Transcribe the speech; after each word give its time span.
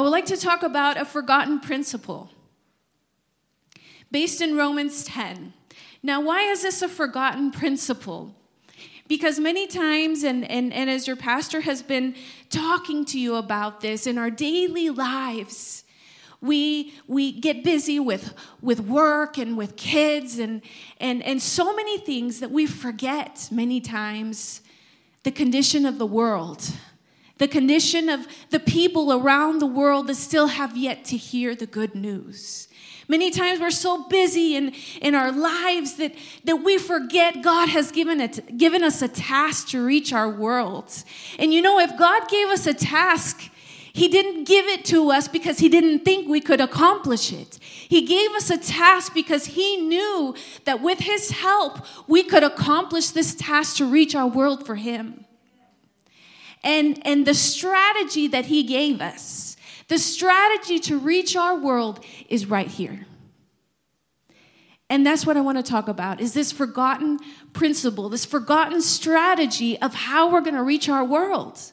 I 0.00 0.02
would 0.02 0.08
like 0.08 0.24
to 0.26 0.36
talk 0.38 0.62
about 0.62 0.96
a 0.96 1.04
forgotten 1.04 1.60
principle 1.60 2.30
based 4.10 4.40
in 4.40 4.56
Romans 4.56 5.04
10. 5.04 5.52
Now, 6.02 6.22
why 6.22 6.44
is 6.44 6.62
this 6.62 6.80
a 6.80 6.88
forgotten 6.88 7.50
principle? 7.50 8.34
Because 9.08 9.38
many 9.38 9.66
times, 9.66 10.24
and, 10.24 10.50
and, 10.50 10.72
and 10.72 10.88
as 10.88 11.06
your 11.06 11.16
pastor 11.16 11.60
has 11.60 11.82
been 11.82 12.14
talking 12.48 13.04
to 13.04 13.20
you 13.20 13.34
about 13.34 13.82
this 13.82 14.06
in 14.06 14.16
our 14.16 14.30
daily 14.30 14.88
lives, 14.88 15.84
we 16.40 16.94
we 17.06 17.30
get 17.30 17.62
busy 17.62 18.00
with 18.00 18.32
with 18.62 18.80
work 18.80 19.36
and 19.36 19.54
with 19.58 19.76
kids 19.76 20.38
and 20.38 20.62
and 20.98 21.22
and 21.22 21.42
so 21.42 21.76
many 21.76 21.98
things 21.98 22.40
that 22.40 22.50
we 22.50 22.64
forget 22.64 23.50
many 23.52 23.82
times 23.82 24.62
the 25.24 25.30
condition 25.30 25.84
of 25.84 25.98
the 25.98 26.06
world 26.06 26.72
the 27.40 27.48
condition 27.48 28.08
of 28.08 28.28
the 28.50 28.60
people 28.60 29.12
around 29.12 29.58
the 29.58 29.66
world 29.66 30.06
that 30.06 30.14
still 30.14 30.46
have 30.46 30.76
yet 30.76 31.04
to 31.06 31.16
hear 31.16 31.56
the 31.56 31.66
good 31.66 31.94
news 31.94 32.68
Many 33.10 33.32
times 33.32 33.58
we're 33.58 33.72
so 33.72 34.04
busy 34.04 34.54
in, 34.54 34.72
in 35.02 35.16
our 35.16 35.32
lives 35.32 35.94
that, 35.94 36.14
that 36.44 36.62
we 36.62 36.78
forget 36.78 37.42
God 37.42 37.68
has 37.68 37.90
given, 37.90 38.20
it, 38.20 38.56
given 38.56 38.84
us 38.84 39.02
a 39.02 39.08
task 39.08 39.70
to 39.70 39.84
reach 39.84 40.12
our 40.12 40.30
world. 40.30 40.94
And 41.36 41.52
you 41.52 41.60
know, 41.60 41.80
if 41.80 41.98
God 41.98 42.28
gave 42.28 42.46
us 42.46 42.68
a 42.68 42.72
task, 42.72 43.50
He 43.92 44.06
didn't 44.06 44.44
give 44.44 44.66
it 44.66 44.84
to 44.86 45.10
us 45.10 45.26
because 45.26 45.58
He 45.58 45.68
didn't 45.68 46.04
think 46.04 46.28
we 46.28 46.40
could 46.40 46.60
accomplish 46.60 47.32
it. 47.32 47.58
He 47.60 48.06
gave 48.06 48.30
us 48.30 48.48
a 48.48 48.58
task 48.58 49.12
because 49.12 49.46
He 49.46 49.78
knew 49.78 50.36
that 50.64 50.80
with 50.80 51.00
His 51.00 51.32
help, 51.32 51.84
we 52.06 52.22
could 52.22 52.44
accomplish 52.44 53.10
this 53.10 53.34
task 53.34 53.78
to 53.78 53.90
reach 53.90 54.14
our 54.14 54.28
world 54.28 54.64
for 54.64 54.76
Him. 54.76 55.24
And, 56.62 57.00
and 57.06 57.26
the 57.26 57.34
strategy 57.34 58.28
that 58.28 58.46
He 58.46 58.62
gave 58.62 59.00
us 59.00 59.50
the 59.90 59.98
strategy 59.98 60.78
to 60.78 60.98
reach 60.98 61.34
our 61.34 61.58
world 61.58 61.98
is 62.28 62.46
right 62.46 62.68
here. 62.68 63.06
And 64.88 65.04
that's 65.04 65.26
what 65.26 65.36
I 65.36 65.40
want 65.40 65.58
to 65.58 65.64
talk 65.64 65.88
about 65.88 66.20
is 66.20 66.32
this 66.32 66.52
forgotten 66.52 67.18
principle, 67.52 68.08
this 68.08 68.24
forgotten 68.24 68.82
strategy 68.82 69.76
of 69.80 69.94
how 69.94 70.30
we're 70.30 70.42
going 70.42 70.54
to 70.54 70.62
reach 70.62 70.88
our 70.88 71.04
world. 71.04 71.72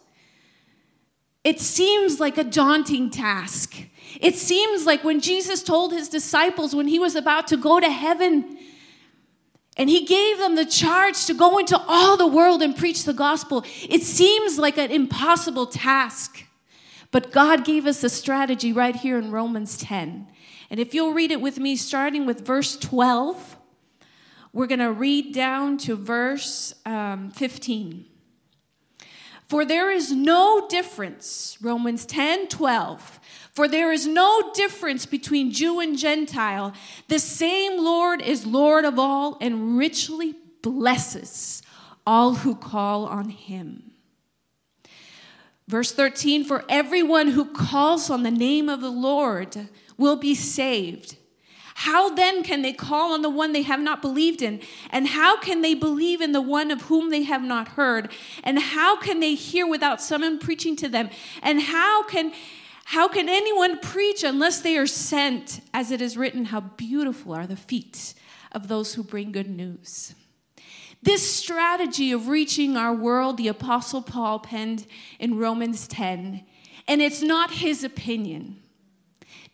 It 1.43 1.59
seems 1.59 2.19
like 2.19 2.39
a 2.39 2.43
daunting 2.43 3.11
task. 3.11 3.75
It 4.19 4.33
seems 4.33 4.87
like 4.87 5.03
when 5.03 5.19
Jesus 5.19 5.61
told 5.61 5.93
his 5.93 6.09
disciples 6.09 6.73
when 6.73 6.87
he 6.87 6.97
was 6.97 7.15
about 7.15 7.47
to 7.49 7.57
go 7.57 7.79
to 7.79 7.89
heaven 7.89 8.57
and 9.77 9.89
he 9.89 10.05
gave 10.05 10.39
them 10.39 10.55
the 10.55 10.65
charge 10.65 11.25
to 11.27 11.33
go 11.33 11.59
into 11.59 11.79
all 11.87 12.17
the 12.17 12.27
world 12.27 12.61
and 12.61 12.75
preach 12.75 13.03
the 13.03 13.13
gospel, 13.13 13.63
it 13.87 14.01
seems 14.01 14.57
like 14.57 14.77
an 14.77 14.91
impossible 14.91 15.67
task. 15.67 16.43
But 17.11 17.31
God 17.31 17.63
gave 17.63 17.85
us 17.85 18.03
a 18.03 18.09
strategy 18.09 18.73
right 18.73 18.95
here 18.95 19.17
in 19.17 19.31
Romans 19.31 19.77
10. 19.77 20.27
And 20.69 20.79
if 20.79 20.93
you'll 20.93 21.13
read 21.13 21.31
it 21.31 21.39
with 21.39 21.59
me, 21.59 21.75
starting 21.75 22.25
with 22.25 22.45
verse 22.45 22.75
12, 22.75 23.55
we're 24.51 24.67
going 24.67 24.79
to 24.79 24.91
read 24.91 25.33
down 25.33 25.77
to 25.79 25.95
verse 25.95 26.73
um, 26.85 27.31
15. 27.31 28.05
For 29.47 29.63
there 29.63 29.89
is 29.89 30.11
no 30.11 30.67
difference, 30.67 31.57
Romans 31.61 32.05
10 32.05 32.47
12. 32.47 33.19
For 33.53 33.67
there 33.67 33.91
is 33.91 34.05
no 34.05 34.51
difference 34.53 35.05
between 35.05 35.51
Jew 35.51 35.79
and 35.79 35.97
Gentile. 35.97 36.73
The 37.07 37.17
same 37.17 37.83
Lord 37.83 38.21
is 38.21 38.45
Lord 38.45 38.85
of 38.85 38.99
all 38.99 39.37
and 39.41 39.77
richly 39.77 40.35
blesses 40.61 41.63
all 42.05 42.35
who 42.35 42.55
call 42.55 43.05
on 43.05 43.29
him. 43.29 43.91
Verse 45.67 45.91
13 45.91 46.43
For 46.43 46.63
everyone 46.69 47.29
who 47.29 47.45
calls 47.45 48.09
on 48.09 48.23
the 48.23 48.31
name 48.31 48.69
of 48.69 48.81
the 48.81 48.91
Lord 48.91 49.69
will 49.97 50.17
be 50.17 50.35
saved. 50.35 51.17
How 51.81 52.09
then 52.09 52.41
can 52.41 52.63
they 52.63 52.73
call 52.73 53.13
on 53.13 53.21
the 53.21 53.29
one 53.29 53.53
they 53.53 53.61
have 53.61 53.79
not 53.79 54.01
believed 54.01 54.41
in? 54.41 54.61
And 54.89 55.09
how 55.09 55.39
can 55.39 55.61
they 55.61 55.75
believe 55.75 56.21
in 56.21 56.31
the 56.31 56.41
one 56.41 56.71
of 56.71 56.81
whom 56.81 57.11
they 57.11 57.21
have 57.21 57.43
not 57.43 57.67
heard? 57.67 58.11
And 58.43 58.57
how 58.57 58.99
can 58.99 59.19
they 59.19 59.35
hear 59.35 59.67
without 59.67 60.01
someone 60.01 60.39
preaching 60.39 60.75
to 60.77 60.89
them? 60.89 61.11
And 61.43 61.61
how 61.61 62.01
can 62.01 62.33
how 62.85 63.07
can 63.07 63.29
anyone 63.29 63.77
preach 63.77 64.23
unless 64.23 64.59
they 64.59 64.75
are 64.75 64.87
sent? 64.87 65.61
As 65.71 65.91
it 65.91 66.01
is 66.01 66.17
written, 66.17 66.45
how 66.45 66.61
beautiful 66.61 67.35
are 67.35 67.45
the 67.45 67.55
feet 67.55 68.15
of 68.51 68.69
those 68.69 68.95
who 68.95 69.03
bring 69.03 69.31
good 69.31 69.49
news. 69.49 70.15
This 71.03 71.31
strategy 71.31 72.11
of 72.11 72.27
reaching 72.27 72.75
our 72.75 72.93
world, 72.93 73.37
the 73.37 73.49
Apostle 73.49 74.01
Paul 74.01 74.39
penned 74.39 74.87
in 75.19 75.37
Romans 75.37 75.87
10, 75.87 76.43
and 76.87 77.01
it's 77.03 77.21
not 77.21 77.51
his 77.51 77.83
opinion. 77.83 78.63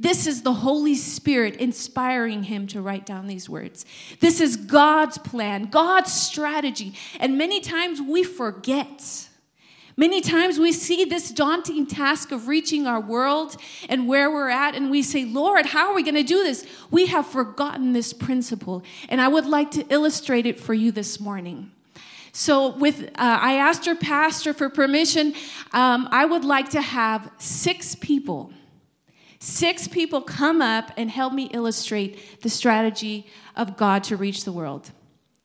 This 0.04 0.28
is 0.28 0.42
the 0.42 0.54
Holy 0.54 0.96
Spirit 0.96 1.56
inspiring 1.56 2.44
him 2.44 2.68
to 2.68 2.82
write 2.82 3.06
down 3.06 3.28
these 3.28 3.50
words. 3.50 3.86
This 4.20 4.42
is 4.42 4.58
God's 4.58 5.18
plan, 5.18 5.66
God's 5.66 6.12
strategy. 6.12 6.94
And 7.22 7.38
many 7.38 7.62
times 7.62 8.02
we 8.02 8.24
forget 8.24 9.30
Many 9.96 10.22
times 10.22 10.58
we 10.58 10.72
see 10.72 11.06
this 11.06 11.30
daunting 11.30 11.86
task 11.86 12.32
of 12.32 12.48
reaching 12.48 12.88
our 12.88 13.00
world 13.00 13.56
and 13.88 14.08
where 14.08 14.32
we're 14.32 14.50
at, 14.50 14.74
and 14.74 14.90
we 14.90 15.04
say, 15.04 15.24
Lord, 15.24 15.68
how 15.68 15.90
are 15.90 15.94
we 15.94 16.02
going 16.02 16.16
to 16.16 16.24
do 16.24 16.44
this? 16.44 16.66
We 16.90 17.06
have 17.08 17.28
forgotten 17.28 17.94
this 17.94 18.12
principle, 18.12 18.84
and 19.08 19.22
I 19.22 19.28
would 19.28 19.46
like 19.46 19.70
to 19.72 19.86
illustrate 19.90 20.48
it 20.48 20.60
for 20.60 20.74
you 20.74 20.92
this 20.92 21.20
morning. 21.20 21.72
So, 22.32 22.70
with 22.70 23.04
uh, 23.04 23.10
I 23.18 23.58
asked 23.58 23.86
your 23.86 23.96
pastor 23.96 24.54
for 24.54 24.68
permission. 24.68 25.36
Um, 25.74 26.10
I 26.12 26.26
would 26.26 26.44
like 26.44 26.70
to 26.70 26.82
have 26.82 27.30
six 27.38 27.94
people, 27.94 28.52
six 29.44 29.88
people 29.88 30.22
come 30.22 30.62
up 30.62 30.92
and 30.98 31.10
help 31.10 31.34
me 31.34 31.50
illustrate 31.54 32.42
the 32.42 32.50
strategy 32.50 33.28
of 33.56 33.78
God 33.78 34.04
to 34.06 34.18
reach 34.18 34.46
the 34.46 34.52
world. 34.52 34.92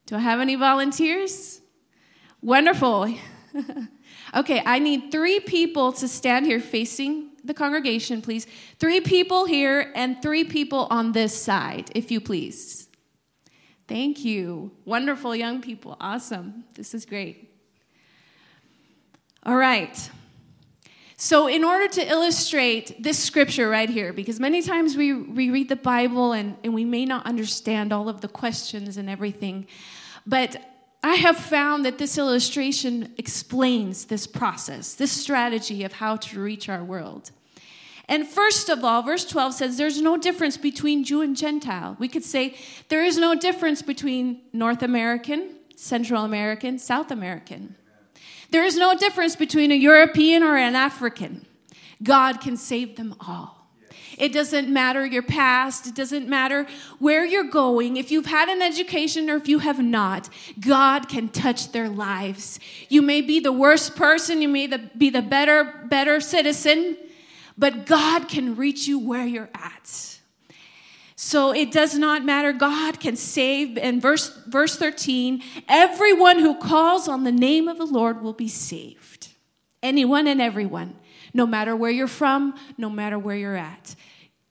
Do 0.07 0.17
I 0.17 0.21
have 0.21 0.41
any 0.41 0.55
volunteers? 0.55 1.61
Wonderful. 2.41 3.15
Okay, 4.35 4.63
I 4.65 4.79
need 4.79 5.11
three 5.11 5.41
people 5.41 5.93
to 5.93 6.09
stand 6.09 6.45
here 6.45 6.61
facing 6.61 7.31
the 7.45 7.55
congregation, 7.55 8.21
please. 8.21 8.47
Three 8.79 9.01
people 9.01 9.47
here 9.47 9.91
and 9.95 10.21
three 10.21 10.45
people 10.45 10.87
on 10.91 11.13
this 11.13 11.41
side, 11.41 11.91
if 11.95 12.11
you 12.11 12.21
please. 12.21 12.89
Thank 13.87 14.25
you. 14.25 14.71
Wonderful 14.85 15.35
young 15.35 15.63
people. 15.63 15.97
Awesome. 15.99 16.65
This 16.75 16.93
is 16.93 17.07
great. 17.07 17.51
All 19.45 19.57
right. 19.57 20.11
So, 21.21 21.49
in 21.49 21.65
order 21.65 21.89
to 21.89 22.09
illustrate 22.09 23.03
this 23.03 23.19
scripture 23.19 23.69
right 23.69 23.91
here, 23.91 24.13
because 24.13 24.39
many 24.39 24.63
times 24.63 24.97
we, 24.97 25.13
we 25.13 25.51
read 25.51 25.69
the 25.69 25.75
Bible 25.75 26.31
and, 26.31 26.57
and 26.63 26.73
we 26.73 26.85
may 26.85 27.05
not 27.05 27.27
understand 27.27 27.93
all 27.93 28.09
of 28.09 28.21
the 28.21 28.29
questions 28.29 28.97
and 28.97 29.11
everything, 29.11 29.67
but 30.25 30.63
I 31.03 31.17
have 31.17 31.37
found 31.37 31.85
that 31.85 31.99
this 31.99 32.19
illustration 32.19 33.15
explains 33.19 34.05
this 34.05 34.29
process, 34.29 34.95
this 34.95 35.11
strategy 35.11 35.83
of 35.83 35.95
how 35.95 36.15
to 36.19 36.41
reach 36.41 36.69
our 36.69 36.85
world. 36.85 37.33
And 38.09 38.25
first 38.25 38.69
of 38.69 38.85
all, 38.85 39.03
verse 39.03 39.25
12 39.25 39.55
says 39.55 39.77
there's 39.77 40.01
no 40.01 40.17
difference 40.17 40.57
between 40.57 41.03
Jew 41.03 41.21
and 41.21 41.37
Gentile. 41.37 41.97
We 41.99 42.07
could 42.07 42.23
say 42.23 42.55
there 42.91 43.05
is 43.05 43.19
no 43.19 43.35
difference 43.35 43.83
between 43.83 44.43
North 44.53 44.85
American, 44.85 45.57
Central 45.75 46.25
American, 46.25 46.79
South 46.79 47.11
American. 47.11 47.75
There 48.51 48.65
is 48.65 48.77
no 48.77 48.97
difference 48.97 49.37
between 49.37 49.73
a 49.73 49.75
European 49.75 50.43
or 50.43 50.57
an 50.57 50.75
African. 50.75 51.47
God 52.03 52.41
can 52.41 52.57
save 52.57 52.97
them 52.97 53.15
all. 53.21 53.59
It 54.19 54.33
doesn't 54.33 54.69
matter 54.69 55.07
your 55.07 55.23
past. 55.23 55.87
It 55.87 55.95
doesn't 55.95 56.29
matter 56.29 56.67
where 56.99 57.25
you're 57.25 57.45
going. 57.45 57.97
If 57.97 58.11
you've 58.11 58.27
had 58.27 58.49
an 58.49 58.61
education 58.63 59.31
or 59.31 59.37
if 59.37 59.49
you 59.49 59.61
have 59.61 59.79
not, 59.79 60.29
God 60.59 61.09
can 61.09 61.29
touch 61.29 61.71
their 61.71 61.89
lives. 61.89 62.59
You 62.89 63.01
may 63.01 63.21
be 63.21 63.39
the 63.39 63.53
worst 63.53 63.95
person, 63.95 64.43
you 64.43 64.49
may 64.49 64.67
be 64.67 65.11
the 65.11 65.23
better, 65.23 65.87
better 65.89 66.21
citizen, 66.21 66.97
but 67.57 67.87
God 67.87 68.29
can 68.29 68.57
reach 68.57 68.89
you 68.89 68.99
where 68.99 69.27
you're 69.27 69.51
at. 69.55 70.18
So 71.21 71.53
it 71.53 71.73
does 71.73 71.99
not 71.99 72.25
matter. 72.25 72.53
God 72.53 73.01
can 73.01 73.17
save. 73.17 73.77
And 73.77 74.01
verse, 74.01 74.29
verse 74.47 74.77
13 74.77 75.43
everyone 75.69 76.39
who 76.39 76.57
calls 76.57 77.09
on 77.09 77.25
the 77.25 77.33
name 77.33 77.67
of 77.67 77.77
the 77.77 77.87
Lord 77.87 78.23
will 78.23 78.33
be 78.33 78.47
saved. 78.47 79.29
Anyone 79.83 80.29
and 80.29 80.41
everyone, 80.41 80.97
no 81.35 81.45
matter 81.45 81.75
where 81.75 81.91
you're 81.91 82.07
from, 82.07 82.55
no 82.77 82.89
matter 82.89 83.19
where 83.19 83.37
you're 83.37 83.57
at 83.57 83.97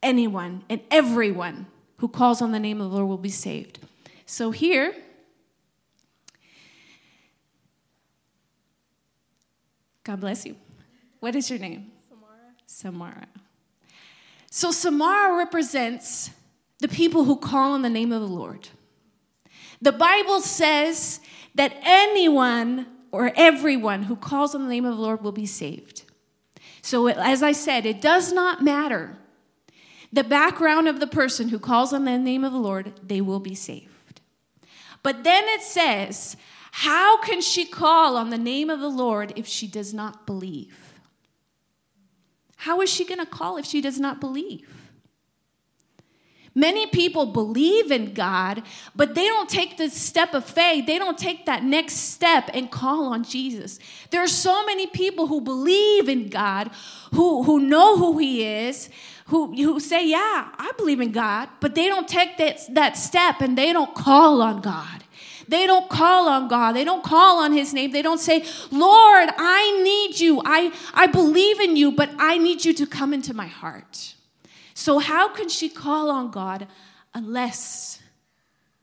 anyone 0.04 0.64
and 0.70 0.82
everyone 0.92 1.68
who 2.00 2.08
calls 2.10 2.42
on 2.42 2.52
the 2.52 2.60
name 2.60 2.82
of 2.82 2.92
the 2.92 2.98
Lord 2.98 3.08
will 3.08 3.18
be 3.18 3.30
saved. 3.30 3.80
So 4.26 4.52
here, 4.52 4.94
God 10.04 10.20
bless 10.20 10.46
you. 10.46 10.58
What 11.22 11.34
is 11.34 11.50
your 11.50 11.60
name? 11.60 11.92
Samara. 12.10 12.36
Samara. 12.66 13.28
So 14.52 14.72
Samara 14.72 15.38
represents 15.38 16.32
the 16.80 16.88
people 16.88 17.26
who 17.26 17.36
call 17.36 17.74
on 17.74 17.82
the 17.82 17.90
name 17.90 18.12
of 18.12 18.22
the 18.22 18.28
Lord. 18.28 18.70
The 19.82 19.92
Bible 19.92 20.42
says 20.42 21.20
that 21.56 21.76
anyone 21.82 22.88
or 23.12 23.32
everyone 23.36 24.04
who 24.04 24.16
calls 24.16 24.54
on 24.54 24.64
the 24.64 24.70
name 24.70 24.86
of 24.86 24.96
the 24.96 25.02
Lord 25.02 25.24
will 25.24 25.32
be 25.32 25.46
saved. 25.46 26.04
So, 26.82 27.08
as 27.08 27.44
I 27.44 27.52
said, 27.52 27.86
it 27.86 28.02
does 28.02 28.32
not 28.32 28.64
matter 28.64 29.18
the 30.12 30.24
background 30.24 30.88
of 30.88 31.00
the 31.00 31.08
person 31.08 31.50
who 31.50 31.60
calls 31.60 31.94
on 31.94 32.06
the 32.06 32.18
name 32.18 32.44
of 32.44 32.54
the 32.54 32.60
Lord, 32.60 32.94
they 33.04 33.22
will 33.22 33.40
be 33.40 33.56
saved. 33.56 34.22
But 35.04 35.24
then 35.24 35.44
it 35.48 35.62
says, 35.62 36.38
How 36.72 37.22
can 37.22 37.42
she 37.42 37.66
call 37.66 38.16
on 38.16 38.30
the 38.30 38.38
name 38.38 38.70
of 38.70 38.80
the 38.80 38.90
Lord 38.90 39.34
if 39.36 39.48
she 39.48 39.68
does 39.68 39.94
not 39.94 40.26
believe? 40.26 41.00
How 42.58 42.82
is 42.82 42.90
she 42.90 43.06
going 43.06 43.20
to 43.20 43.26
call 43.26 43.58
if 43.58 43.66
she 43.66 43.82
does 43.82 44.00
not 44.00 44.20
believe? 44.20 44.77
Many 46.58 46.88
people 46.88 47.28
believe 47.28 47.92
in 47.92 48.16
God, 48.16 48.64
but 48.96 49.14
they 49.14 49.28
don't 49.28 49.48
take 49.48 49.78
the 49.78 49.92
step 49.92 50.34
of 50.34 50.44
faith. 50.44 50.88
They 50.88 50.98
don't 50.98 51.16
take 51.16 51.46
that 51.46 51.64
next 51.64 51.94
step 51.94 52.50
and 52.52 52.72
call 52.72 53.14
on 53.14 53.24
Jesus. 53.24 53.78
There 54.10 54.24
are 54.24 54.28
so 54.28 54.66
many 54.66 54.88
people 54.88 55.28
who 55.28 55.40
believe 55.40 56.10
in 56.10 56.30
God, 56.30 56.72
who, 57.14 57.44
who 57.44 57.60
know 57.60 57.96
who 57.96 58.18
He 58.18 58.44
is, 58.44 58.90
who, 59.28 59.54
who 59.54 59.80
say, 59.80 60.08
Yeah, 60.08 60.50
I 60.58 60.72
believe 60.78 61.00
in 61.00 61.12
God, 61.12 61.48
but 61.60 61.76
they 61.76 61.86
don't 61.86 62.08
take 62.08 62.38
that, 62.40 62.62
that 62.74 62.98
step 62.98 63.40
and 63.42 63.56
they 63.56 63.72
don't 63.72 63.94
call 63.94 64.42
on 64.42 64.62
God. 64.62 65.04
They 65.48 65.68
don't 65.68 65.88
call 65.92 66.28
on 66.28 66.48
God. 66.48 66.72
They 66.72 66.84
don't 66.84 67.04
call 67.04 67.38
on 67.38 67.54
His 67.54 67.72
name. 67.72 67.92
They 67.92 68.02
don't 68.02 68.20
say, 68.20 68.44
Lord, 68.72 69.30
I 69.38 69.80
need 69.84 70.20
you. 70.20 70.42
I, 70.44 70.74
I 70.96 71.06
believe 71.06 71.60
in 71.60 71.76
you, 71.76 71.92
but 71.92 72.10
I 72.18 72.40
need 72.40 72.66
you 72.66 72.74
to 72.74 72.88
come 72.88 73.14
into 73.14 73.36
my 73.36 73.46
heart. 73.46 74.16
So, 74.78 75.00
how 75.00 75.30
can 75.30 75.50
she 75.50 75.70
call 75.70 76.12
on 76.12 76.30
God 76.30 76.68
unless 77.12 78.00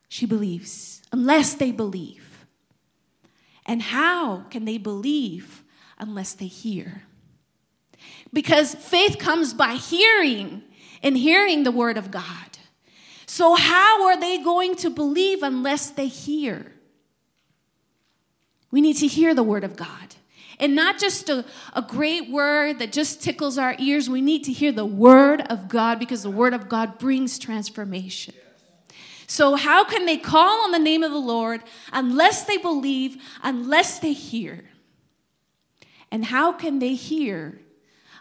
she 0.08 0.26
believes, 0.26 1.00
unless 1.12 1.54
they 1.54 1.70
believe? 1.70 2.46
And 3.64 3.80
how 3.80 4.40
can 4.50 4.64
they 4.64 4.76
believe 4.76 5.62
unless 5.96 6.32
they 6.32 6.48
hear? 6.48 7.04
Because 8.32 8.74
faith 8.74 9.20
comes 9.20 9.54
by 9.54 9.74
hearing 9.74 10.64
and 11.00 11.16
hearing 11.16 11.62
the 11.62 11.70
word 11.70 11.96
of 11.96 12.10
God. 12.10 12.58
So, 13.24 13.54
how 13.54 14.04
are 14.08 14.18
they 14.18 14.38
going 14.38 14.74
to 14.78 14.90
believe 14.90 15.44
unless 15.44 15.90
they 15.90 16.08
hear? 16.08 16.72
We 18.72 18.80
need 18.80 18.96
to 18.96 19.06
hear 19.06 19.32
the 19.32 19.44
word 19.44 19.62
of 19.62 19.76
God. 19.76 20.16
And 20.64 20.74
not 20.74 20.98
just 20.98 21.28
a, 21.28 21.44
a 21.74 21.82
great 21.82 22.30
word 22.30 22.78
that 22.78 22.90
just 22.90 23.22
tickles 23.22 23.58
our 23.58 23.76
ears. 23.78 24.08
We 24.08 24.22
need 24.22 24.44
to 24.44 24.52
hear 24.52 24.72
the 24.72 24.86
word 24.86 25.42
of 25.42 25.68
God 25.68 25.98
because 25.98 26.22
the 26.22 26.30
word 26.30 26.54
of 26.54 26.70
God 26.70 26.98
brings 26.98 27.38
transformation. 27.38 28.34
So, 29.26 29.56
how 29.56 29.84
can 29.84 30.06
they 30.06 30.16
call 30.16 30.64
on 30.64 30.72
the 30.72 30.78
name 30.78 31.02
of 31.02 31.12
the 31.12 31.18
Lord 31.18 31.60
unless 31.92 32.44
they 32.44 32.56
believe, 32.56 33.22
unless 33.42 33.98
they 33.98 34.14
hear? 34.14 34.64
And 36.10 36.24
how 36.24 36.52
can 36.52 36.78
they 36.78 36.94
hear 36.94 37.60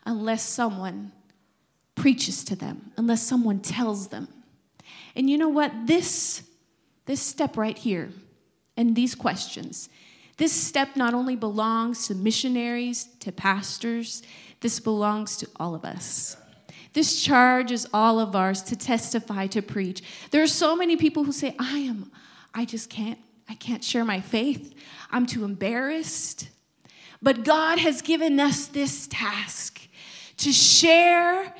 unless 0.05 0.43
someone 0.43 1.13
preaches 1.95 2.43
to 2.43 2.57
them, 2.57 2.91
unless 2.97 3.23
someone 3.23 3.61
tells 3.61 4.09
them? 4.09 4.27
And 5.15 5.29
you 5.29 5.37
know 5.37 5.47
what? 5.47 5.71
This, 5.87 6.43
this 7.05 7.21
step 7.21 7.55
right 7.55 7.77
here 7.77 8.09
and 8.75 8.97
these 8.97 9.15
questions 9.15 9.87
this 10.43 10.51
step 10.51 10.97
not 10.97 11.13
only 11.13 11.37
belongs 11.37 12.05
to 12.05 12.13
missionaries, 12.13 13.07
to 13.17 13.31
pastors, 13.31 14.21
this 14.59 14.77
belongs 14.77 15.37
to 15.37 15.47
all 15.55 15.73
of 15.73 15.85
us. 15.85 16.35
This 16.91 17.23
charge 17.23 17.71
is 17.71 17.87
all 17.93 18.19
of 18.19 18.35
ours 18.35 18.61
to 18.63 18.75
testify, 18.75 19.47
to 19.47 19.61
preach. 19.61 20.03
There 20.31 20.43
are 20.43 20.47
so 20.47 20.75
many 20.75 20.97
people 20.97 21.23
who 21.23 21.31
say, 21.31 21.55
I 21.57 21.77
am, 21.77 22.11
I 22.53 22.65
just 22.65 22.89
can't, 22.89 23.19
I 23.47 23.55
can't 23.55 23.85
share 23.85 24.03
my 24.03 24.19
faith. 24.19 24.73
I'm 25.11 25.25
too 25.25 25.45
embarrassed. 25.45 26.49
But 27.21 27.45
God 27.45 27.79
has 27.79 28.01
given 28.01 28.37
us 28.37 28.65
this 28.65 29.07
task 29.07 29.79
to 30.39 30.51
share 30.51 31.55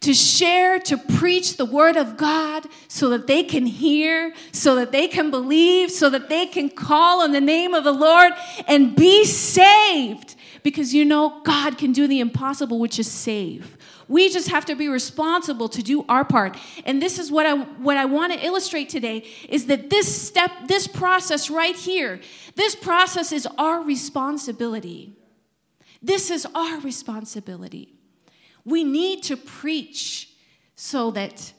to 0.00 0.14
share, 0.14 0.78
to 0.78 0.96
preach 0.96 1.56
the 1.56 1.64
word 1.64 1.96
of 1.96 2.16
God 2.16 2.66
so 2.86 3.08
that 3.10 3.26
they 3.26 3.42
can 3.42 3.66
hear, 3.66 4.32
so 4.52 4.76
that 4.76 4.92
they 4.92 5.08
can 5.08 5.30
believe, 5.30 5.90
so 5.90 6.08
that 6.10 6.28
they 6.28 6.46
can 6.46 6.70
call 6.70 7.22
on 7.22 7.32
the 7.32 7.40
name 7.40 7.74
of 7.74 7.84
the 7.84 7.92
Lord 7.92 8.32
and 8.66 8.94
be 8.94 9.24
saved. 9.24 10.36
Because 10.62 10.94
you 10.94 11.04
know, 11.04 11.40
God 11.44 11.78
can 11.78 11.92
do 11.92 12.06
the 12.06 12.20
impossible, 12.20 12.78
which 12.78 12.98
is 12.98 13.10
save. 13.10 13.76
We 14.08 14.30
just 14.30 14.48
have 14.48 14.64
to 14.66 14.74
be 14.74 14.88
responsible 14.88 15.68
to 15.68 15.82
do 15.82 16.04
our 16.08 16.24
part. 16.24 16.56
And 16.86 17.02
this 17.02 17.18
is 17.18 17.30
what 17.30 17.46
I 17.46 17.54
what 17.54 17.96
I 17.96 18.06
want 18.06 18.32
to 18.32 18.44
illustrate 18.44 18.88
today 18.88 19.24
is 19.48 19.66
that 19.66 19.90
this 19.90 20.22
step, 20.22 20.50
this 20.66 20.86
process 20.86 21.50
right 21.50 21.76
here, 21.76 22.20
this 22.54 22.74
process 22.74 23.32
is 23.32 23.46
our 23.58 23.82
responsibility. 23.82 25.14
This 26.02 26.30
is 26.30 26.46
our 26.54 26.80
responsibility. 26.80 27.97
We 28.68 28.84
need 28.84 29.22
to 29.24 29.36
preach 29.36 30.28
so 30.76 31.10
that 31.12 31.52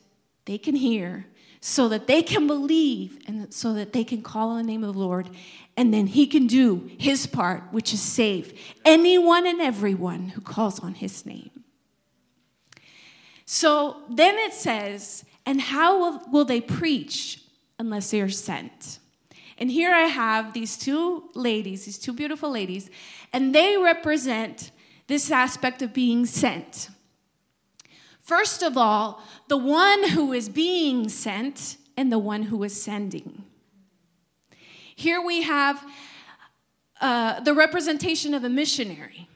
they 0.46 0.58
can 0.58 0.76
hear, 0.76 1.26
so 1.60 1.90
that 1.90 2.06
they 2.06 2.22
can 2.22 2.46
believe, 2.46 3.20
and 3.28 3.54
so 3.54 3.74
that 3.74 3.94
they 3.94 4.04
can 4.04 4.22
call 4.22 4.50
on 4.52 4.58
the 4.58 4.64
name 4.64 4.84
of 4.84 4.94
the 4.94 5.00
Lord. 5.00 5.30
And 5.76 5.94
then 5.94 6.08
He 6.08 6.28
can 6.28 6.46
do 6.46 6.90
His 7.00 7.26
part, 7.26 7.64
which 7.72 7.94
is 7.94 8.02
save 8.02 8.54
anyone 8.86 9.48
and 9.48 9.60
everyone 9.60 10.30
who 10.30 10.42
calls 10.42 10.80
on 10.80 10.94
His 10.94 11.26
name. 11.26 11.52
So 13.46 14.04
then 14.08 14.38
it 14.38 14.54
says, 14.54 15.26
and 15.46 15.60
how 15.60 15.98
will, 16.00 16.22
will 16.32 16.46
they 16.46 16.62
preach 16.62 17.42
unless 17.80 18.12
they 18.12 18.22
are 18.22 18.30
sent? 18.30 19.00
And 19.58 19.72
here 19.72 19.92
I 19.92 20.04
have 20.04 20.54
these 20.54 20.78
two 20.78 21.30
ladies, 21.34 21.86
these 21.86 21.98
two 21.98 22.14
beautiful 22.14 22.52
ladies, 22.52 22.92
and 23.34 23.56
they 23.56 23.78
represent 23.78 24.72
this 25.08 25.32
aspect 25.32 25.82
of 25.82 25.92
being 25.92 26.28
sent. 26.28 26.90
First 28.30 28.62
of 28.62 28.78
all, 28.78 29.24
the 29.48 29.58
one 29.58 30.10
who 30.10 30.34
is 30.34 30.50
being 30.50 31.10
sent 31.10 31.78
and 31.98 32.12
the 32.12 32.20
one 32.20 32.44
who 32.44 32.64
is 32.64 32.80
sending. 32.80 33.44
Here 34.96 35.20
we 35.20 35.42
have 35.42 35.84
uh, 37.02 37.40
the 37.40 37.56
representation 37.56 38.36
of 38.36 38.44
a 38.44 38.50
missionary. 38.50 39.28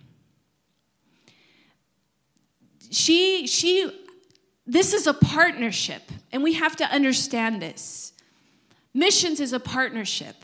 She, 2.91 3.47
she, 3.47 3.89
this 4.67 4.93
is 4.93 5.07
a 5.07 5.13
partnership, 5.15 6.03
and 6.31 6.43
we 6.43 6.53
have 6.53 6.75
to 6.75 6.85
understand 6.85 7.63
this. 7.63 8.13
Missions 8.93 9.39
is 9.39 9.53
a 9.53 9.59
partnership. 9.59 10.35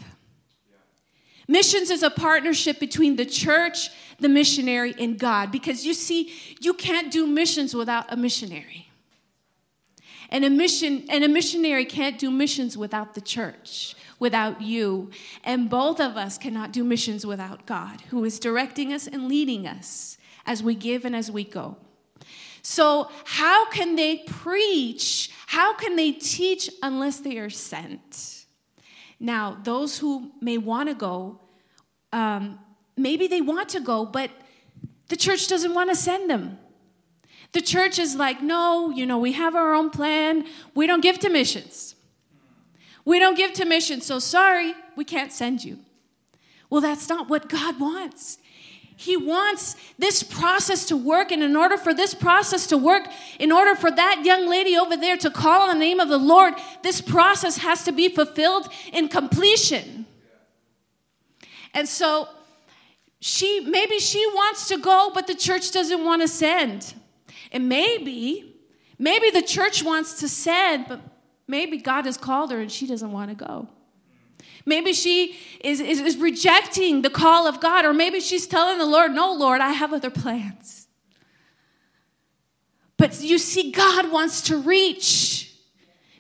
Missions 1.50 1.90
is 1.90 2.04
a 2.04 2.12
partnership 2.12 2.80
between 2.80 3.16
the 3.16 3.26
church, 3.26 3.90
the 4.20 4.30
missionary, 4.30 4.94
and 5.00 5.18
God. 5.18 5.52
Because 5.52 5.84
you 5.84 5.96
see, 5.96 6.32
you 6.62 6.76
can't 6.76 7.12
do 7.12 7.26
missions 7.26 7.74
without 7.74 8.06
a 8.14 8.16
missionary. 8.16 8.92
And 10.30 10.46
a 10.46 10.50
mission 10.52 11.06
and 11.10 11.24
a 11.24 11.28
missionary 11.28 11.86
can't 11.86 12.20
do 12.20 12.30
missions 12.30 12.78
without 12.78 13.16
the 13.16 13.22
church, 13.22 13.96
without 14.20 14.62
you. 14.62 15.10
And 15.44 15.72
both 15.72 16.00
of 16.00 16.18
us 16.18 16.38
cannot 16.38 16.72
do 16.72 16.84
missions 16.84 17.26
without 17.26 17.66
God, 17.66 18.02
who 18.12 18.24
is 18.24 18.38
directing 18.38 18.94
us 18.94 19.08
and 19.08 19.28
leading 19.28 19.66
us 19.66 20.20
as 20.46 20.62
we 20.62 20.76
give 20.76 21.04
and 21.04 21.16
as 21.16 21.32
we 21.32 21.44
go. 21.44 21.78
So, 22.62 23.10
how 23.26 23.68
can 23.72 23.96
they 23.96 24.18
preach? 24.18 25.32
How 25.48 25.74
can 25.74 25.96
they 25.96 26.12
teach 26.12 26.70
unless 26.84 27.22
they 27.22 27.40
are 27.40 27.50
sent? 27.50 28.39
Now, 29.20 29.58
those 29.64 29.98
who 29.98 30.32
may 30.42 30.58
want 30.58 30.90
to 30.90 30.96
go, 30.96 31.40
um, 32.14 32.60
maybe 32.96 33.28
they 33.28 33.42
want 33.42 33.70
to 33.70 33.80
go, 33.80 34.06
but 34.06 34.32
the 35.10 35.18
church 35.18 35.48
doesn't 35.48 35.74
want 35.74 35.90
to 35.90 35.96
send 35.96 36.30
them. 36.30 36.58
The 37.52 37.62
church 37.62 37.98
is 37.98 38.16
like, 38.16 38.42
no, 38.42 38.92
you 38.92 39.06
know, 39.06 39.18
we 39.18 39.34
have 39.34 39.56
our 39.56 39.74
own 39.74 39.90
plan. 39.90 40.46
We 40.76 40.88
don't 40.88 41.02
give 41.02 41.20
to 41.20 41.30
missions. 41.30 41.96
We 43.06 43.20
don't 43.20 43.36
give 43.36 43.54
to 43.54 43.66
missions, 43.66 44.06
so 44.06 44.20
sorry, 44.20 44.74
we 44.96 45.04
can't 45.04 45.32
send 45.32 45.64
you. 45.64 45.80
Well, 46.70 46.82
that's 46.82 47.10
not 47.10 47.28
what 47.28 47.50
God 47.50 47.80
wants. 47.80 48.38
He 49.00 49.16
wants 49.16 49.78
this 49.98 50.24
process 50.24 50.84
to 50.88 50.98
work. 50.98 51.32
And 51.32 51.42
in 51.42 51.56
order 51.56 51.78
for 51.78 51.94
this 51.94 52.14
process 52.14 52.68
to 52.68 52.78
work, 52.78 53.08
in 53.40 53.50
order 53.50 53.74
for 53.74 53.90
that 53.90 54.24
young 54.26 54.46
lady 54.46 54.76
over 54.76 54.98
there 54.98 55.16
to 55.16 55.32
call 55.32 55.70
on 55.70 55.70
the 55.70 55.80
name 55.80 56.02
of 56.02 56.10
the 56.10 56.18
Lord, 56.18 56.56
this 56.84 57.00
process 57.00 57.60
has 57.60 57.86
to 57.86 57.94
be 57.94 58.10
fulfilled 58.10 58.68
in 58.92 59.08
completion. 59.08 60.06
And 61.74 61.88
so 61.88 62.28
she 63.22 63.62
maybe 63.62 64.00
she 64.00 64.28
wants 64.34 64.68
to 64.68 64.78
go, 64.78 65.12
but 65.14 65.28
the 65.28 65.36
church 65.36 65.72
doesn't 65.72 66.04
want 66.04 66.22
to 66.22 66.28
send. 66.28 66.94
And 67.54 67.70
maybe, 67.70 68.54
maybe 68.98 69.30
the 69.30 69.42
church 69.42 69.82
wants 69.82 70.20
to 70.20 70.28
send, 70.28 70.90
but 70.90 71.00
maybe 71.48 71.78
God 71.78 72.04
has 72.04 72.18
called 72.18 72.52
her 72.52 72.60
and 72.60 72.70
she 72.70 72.86
doesn't 72.86 73.14
want 73.14 73.30
to 73.30 73.46
go. 73.46 73.70
Maybe 74.66 74.94
she 74.94 75.38
is, 75.62 75.80
is, 75.80 76.00
is 76.00 76.18
rejecting 76.18 77.02
the 77.02 77.10
call 77.10 77.48
of 77.48 77.60
God, 77.60 77.86
or 77.86 77.94
maybe 77.94 78.20
she's 78.20 78.48
telling 78.48 78.78
the 78.78 78.86
Lord, 78.86 79.12
No, 79.12 79.34
Lord, 79.34 79.62
I 79.62 79.72
have 79.72 79.94
other 79.94 80.10
plans. 80.10 80.88
But 82.98 83.22
you 83.22 83.38
see, 83.38 83.72
God 83.72 84.12
wants 84.12 84.42
to 84.44 84.58
reach. 84.58 85.56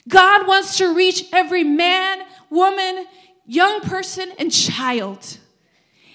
God 0.08 0.48
wants 0.48 0.78
to 0.78 0.94
reach 0.94 1.26
every 1.34 1.64
man, 1.64 2.24
woman, 2.50 3.06
young 3.46 3.82
person, 3.82 4.32
and 4.40 4.52
child. 4.52 5.38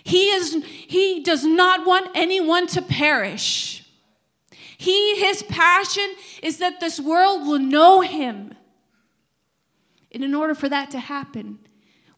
He, 0.03 0.31
is, 0.31 0.65
he 0.65 1.23
does 1.23 1.45
not 1.45 1.87
want 1.87 2.11
anyone 2.15 2.67
to 2.69 2.83
perish. 2.83 3.85
He, 4.77 5.19
his 5.19 5.43
passion 5.45 6.15
is 6.43 6.59
that 6.59 6.81
this 6.81 7.01
world 7.01 7.47
will 7.47 7.59
know 7.59 8.01
him. 8.01 8.55
And 10.13 10.23
in 10.23 10.35
order 10.35 10.55
for 10.55 10.69
that 10.69 10.91
to 10.93 10.99
happen, 10.99 11.59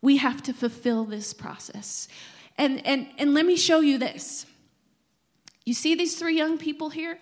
we 0.06 0.18
have 0.18 0.40
to 0.40 0.52
fulfill 0.52 1.04
this 1.04 1.32
process. 1.34 2.06
And, 2.56 2.86
and, 2.86 3.08
and 3.18 3.34
let 3.34 3.44
me 3.44 3.56
show 3.56 3.80
you 3.80 3.98
this. 3.98 4.46
You 5.64 5.75
see 5.75 5.96
these 5.96 6.16
three 6.16 6.36
young 6.36 6.58
people 6.58 6.90
here? 6.90 7.18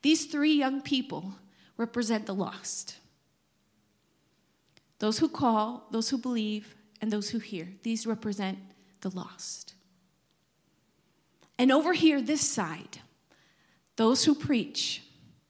These 0.00 0.24
three 0.24 0.54
young 0.54 0.80
people 0.80 1.34
represent 1.76 2.24
the 2.24 2.34
lost 2.34 2.96
those 4.98 5.18
who 5.18 5.28
call, 5.28 5.88
those 5.90 6.08
who 6.08 6.16
believe, 6.16 6.76
and 7.02 7.10
those 7.10 7.28
who 7.30 7.38
hear. 7.38 7.68
These 7.82 8.06
represent 8.06 8.56
the 9.00 9.10
lost. 9.10 9.74
And 11.58 11.72
over 11.72 11.92
here, 11.92 12.22
this 12.22 12.48
side, 12.48 13.00
those 13.96 14.24
who 14.24 14.34
preach, 14.34 15.02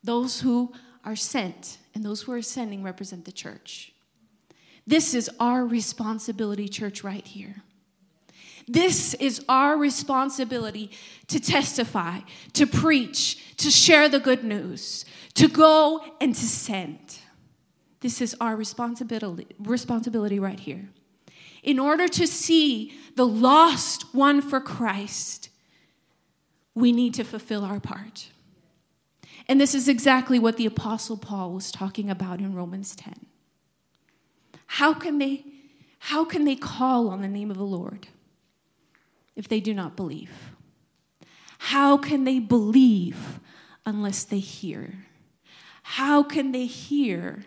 those 0.03 0.41
who 0.41 0.73
are 1.05 1.15
sent, 1.15 1.77
and 1.95 2.03
those 2.03 2.23
who 2.23 2.33
are 2.33 2.41
sending 2.41 2.83
represent 2.83 3.27
the 3.27 3.31
church. 3.31 3.92
This 4.87 5.15
is 5.15 5.31
our 5.39 5.65
responsibility, 5.65 6.69
church, 6.69 7.05
right 7.05 7.27
here. 7.27 7.63
This 8.69 9.15
is 9.15 9.45
our 9.49 9.77
responsibility 9.77 10.91
to 11.29 11.41
testify, 11.41 12.21
to 12.53 12.67
preach, 12.67 13.57
to 13.57 13.71
share 13.71 14.09
the 14.09 14.21
good 14.21 14.45
news, 14.45 15.05
to 15.35 15.49
go 15.49 16.05
and 16.21 16.35
to 16.35 16.45
send. 16.47 17.19
This 18.01 18.21
is 18.21 18.37
our 18.41 18.57
responsibility, 18.57 19.47
responsibility 19.59 20.39
right 20.39 20.59
here. 20.59 20.89
In 21.63 21.79
order 21.79 22.09
to 22.09 22.27
see 22.27 22.93
the 23.15 23.27
lost 23.27 24.13
won 24.15 24.43
for 24.43 24.61
Christ, 24.61 25.49
we 26.75 26.91
need 26.91 27.15
to 27.15 27.25
fulfill 27.25 27.65
our 27.65 27.79
part. 27.79 28.31
And 29.49 29.61
this 29.61 29.75
is 29.75 29.89
exactly 29.89 30.39
what 30.39 30.57
the 30.57 30.67
Apostle 30.67 31.17
Paul 31.17 31.53
was 31.53 31.71
talking 31.71 32.11
about 32.11 32.41
in 32.41 32.55
Romans 32.55 32.97
10. 32.97 33.27
How 34.77 34.95
can 34.95 35.19
they, 35.19 35.45
how 35.99 36.25
can 36.25 36.47
they 36.47 36.57
call 36.57 37.11
on 37.11 37.21
the 37.21 37.29
name 37.29 37.51
of 37.51 37.59
the 37.59 37.63
Lord 37.63 38.09
if 39.37 39.47
they 39.47 39.61
do 39.61 39.75
not 39.75 39.97
believe? 39.97 40.33
How 41.59 41.99
can 41.99 42.25
they 42.25 42.39
believe 42.39 43.39
unless 43.85 44.25
they 44.25 44.39
hear? 44.39 45.05
How 45.83 46.23
can 46.23 46.53
they 46.53 46.65
hear 46.65 47.45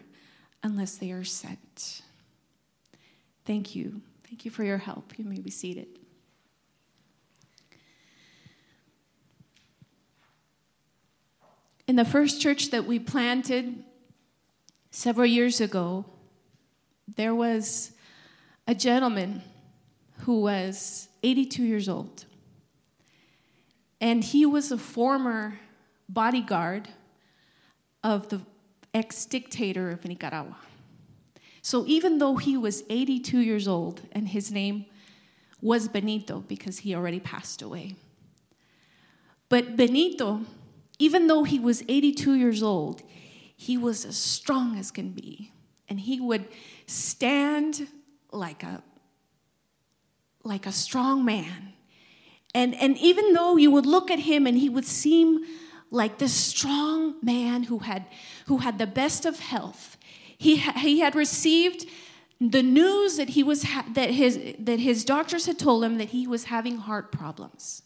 unless 0.62 0.98
they 0.98 1.12
are 1.12 1.24
sent? 1.24 2.04
Thank 3.44 3.76
you. 3.76 4.02
Thank 4.26 4.46
you 4.46 4.52
for 4.52 4.64
your 4.64 4.78
help. 4.78 5.18
You 5.18 5.26
may 5.26 5.40
be 5.40 5.50
seated. 5.50 5.88
In 11.88 11.96
the 11.96 12.06
first 12.06 12.40
church 12.40 12.70
that 12.70 12.86
we 12.86 13.00
planted 13.00 13.84
several 14.92 15.26
years 15.26 15.60
ago, 15.60 16.06
there 17.08 17.36
was 17.36 17.92
a 18.68 18.76
gentleman 18.76 19.42
who 20.20 20.42
was 20.42 21.10
82 21.24 21.64
years 21.64 21.90
old. 21.90 22.26
And 24.02 24.24
he 24.24 24.46
was 24.46 24.72
a 24.72 24.78
former 24.78 25.60
bodyguard 26.10 26.90
of 28.04 28.30
the 28.30 28.42
ex 28.94 29.26
dictator 29.26 29.90
of 29.92 30.06
Nicaragua. 30.06 30.58
So 31.62 31.84
even 31.88 32.20
though 32.20 32.36
he 32.36 32.58
was 32.58 32.84
82 32.90 33.40
years 33.40 33.68
old 33.68 34.02
and 34.12 34.28
his 34.28 34.52
name 34.52 34.86
was 35.62 35.88
Benito 35.88 36.44
because 36.48 36.80
he 36.80 36.94
already 36.94 37.20
passed 37.20 37.62
away, 37.62 37.96
but 39.50 39.76
Benito, 39.76 40.42
even 41.00 41.28
though 41.28 41.44
he 41.44 41.60
was 41.60 41.84
82 41.88 42.36
years 42.36 42.62
old, 42.62 43.02
he 43.56 43.78
was 43.78 44.06
as 44.06 44.18
strong 44.18 44.78
as 44.78 44.92
can 44.92 45.10
be. 45.10 45.52
And 45.88 46.00
he 46.00 46.20
would 46.20 46.48
stand 46.88 47.88
like 48.32 48.64
a 48.64 48.84
like 50.46 50.66
a 50.66 50.72
strong 50.72 51.26
man. 51.26 51.74
And, 52.54 52.74
and 52.76 52.98
even 53.00 53.34
though 53.34 53.58
you 53.58 53.72
would 53.72 53.86
look 53.86 54.10
at 54.10 54.20
him 54.20 54.48
and 54.48 54.58
he 54.58 54.70
would 54.70 54.86
seem 54.86 55.44
like 55.92 56.20
this 56.20 56.34
strong 56.34 57.16
man 57.22 57.64
who 57.64 57.80
had, 57.80 58.06
who 58.46 58.60
had 58.60 58.78
the 58.78 58.88
best 58.88 59.26
of 59.26 59.40
health, 59.40 59.98
he, 60.38 60.58
ha- 60.58 60.78
he 60.78 61.00
had 61.00 61.16
received 61.16 61.86
the 62.40 62.64
news 62.64 63.18
that, 63.18 63.30
he 63.30 63.44
was 63.44 63.64
ha- 63.64 63.86
that, 63.94 64.12
his, 64.12 64.56
that 64.60 64.80
his 64.80 65.04
doctors 65.04 65.48
had 65.48 65.60
told 65.60 65.84
him 65.84 65.98
that 65.98 66.10
he 66.10 66.28
was 66.28 66.46
having 66.46 66.78
heart 66.78 67.12
problems 67.12 67.82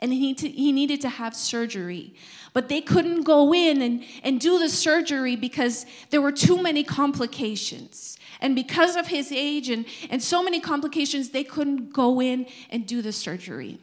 and 0.00 0.12
he, 0.12 0.34
to, 0.34 0.48
he 0.48 0.72
needed 0.72 1.00
to 1.02 1.08
have 1.08 1.36
surgery. 1.36 2.14
But 2.52 2.68
they 2.68 2.80
couldn't 2.80 3.22
go 3.22 3.54
in 3.54 3.82
and, 3.82 4.04
and 4.24 4.40
do 4.40 4.58
the 4.58 4.68
surgery 4.68 5.36
because 5.36 5.86
there 6.10 6.22
were 6.22 6.32
too 6.32 6.60
many 6.60 6.82
complications. 6.82 8.18
And 8.40 8.54
because 8.54 8.96
of 8.96 9.08
his 9.08 9.30
age 9.30 9.68
and, 9.68 9.84
and 10.08 10.22
so 10.22 10.42
many 10.42 10.60
complications, 10.60 11.30
they 11.30 11.44
couldn't 11.44 11.92
go 11.92 12.20
in 12.20 12.46
and 12.70 12.86
do 12.86 13.02
the 13.02 13.12
surgery. 13.12 13.78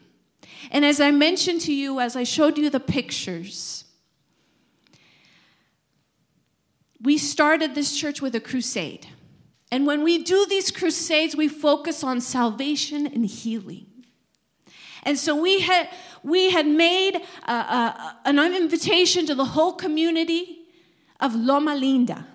And 0.72 0.84
as 0.84 1.00
I 1.00 1.12
mentioned 1.12 1.62
to 1.62 1.74
you, 1.74 2.00
as 2.00 2.16
I 2.16 2.24
showed 2.24 2.58
you 2.58 2.70
the 2.70 2.80
pictures, 2.80 3.86
we 7.02 7.18
started 7.18 7.76
this 7.76 7.96
church 7.96 8.22
with 8.22 8.34
a 8.36 8.40
crusade. 8.40 9.08
And 9.72 9.86
when 9.86 10.04
we 10.04 10.24
do 10.24 10.46
these 10.48 10.72
crusades, 10.72 11.36
we 11.36 11.48
focus 11.48 12.04
on 12.04 12.22
salvation 12.22 13.06
and 13.06 13.26
healing. 13.26 13.86
And 15.04 15.18
so 15.18 15.36
we 15.36 15.62
had, 15.62 15.90
we 16.24 16.52
had 16.52 16.68
made 16.68 17.22
a, 17.48 17.52
a, 17.52 18.18
an 18.26 18.40
invitation 18.40 19.26
to 19.26 19.36
the 19.36 19.46
whole 19.46 19.74
community 19.74 20.60
of 21.20 21.36
Loma 21.36 21.76
Linda. 21.76 22.28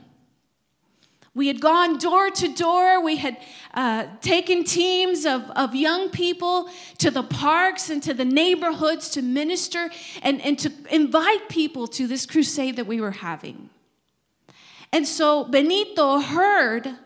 We 1.34 1.46
had 1.46 1.60
gone 1.62 1.96
door 1.96 2.30
to 2.30 2.48
door. 2.48 3.02
We 3.02 3.16
had 3.16 3.38
uh, 3.72 4.06
taken 4.20 4.64
teams 4.64 5.24
of, 5.24 5.50
of 5.52 5.74
young 5.74 6.10
people 6.10 6.68
to 6.98 7.10
the 7.10 7.22
parks 7.22 7.88
and 7.88 8.02
to 8.02 8.12
the 8.12 8.24
neighborhoods 8.24 9.08
to 9.10 9.22
minister 9.22 9.90
and, 10.20 10.42
and 10.42 10.58
to 10.58 10.70
invite 10.90 11.48
people 11.48 11.86
to 11.88 12.06
this 12.06 12.26
crusade 12.26 12.76
that 12.76 12.86
we 12.86 13.00
were 13.00 13.12
having. 13.12 13.70
And 14.92 15.08
so 15.08 15.44
Benito 15.44 16.20
heard 16.20 16.96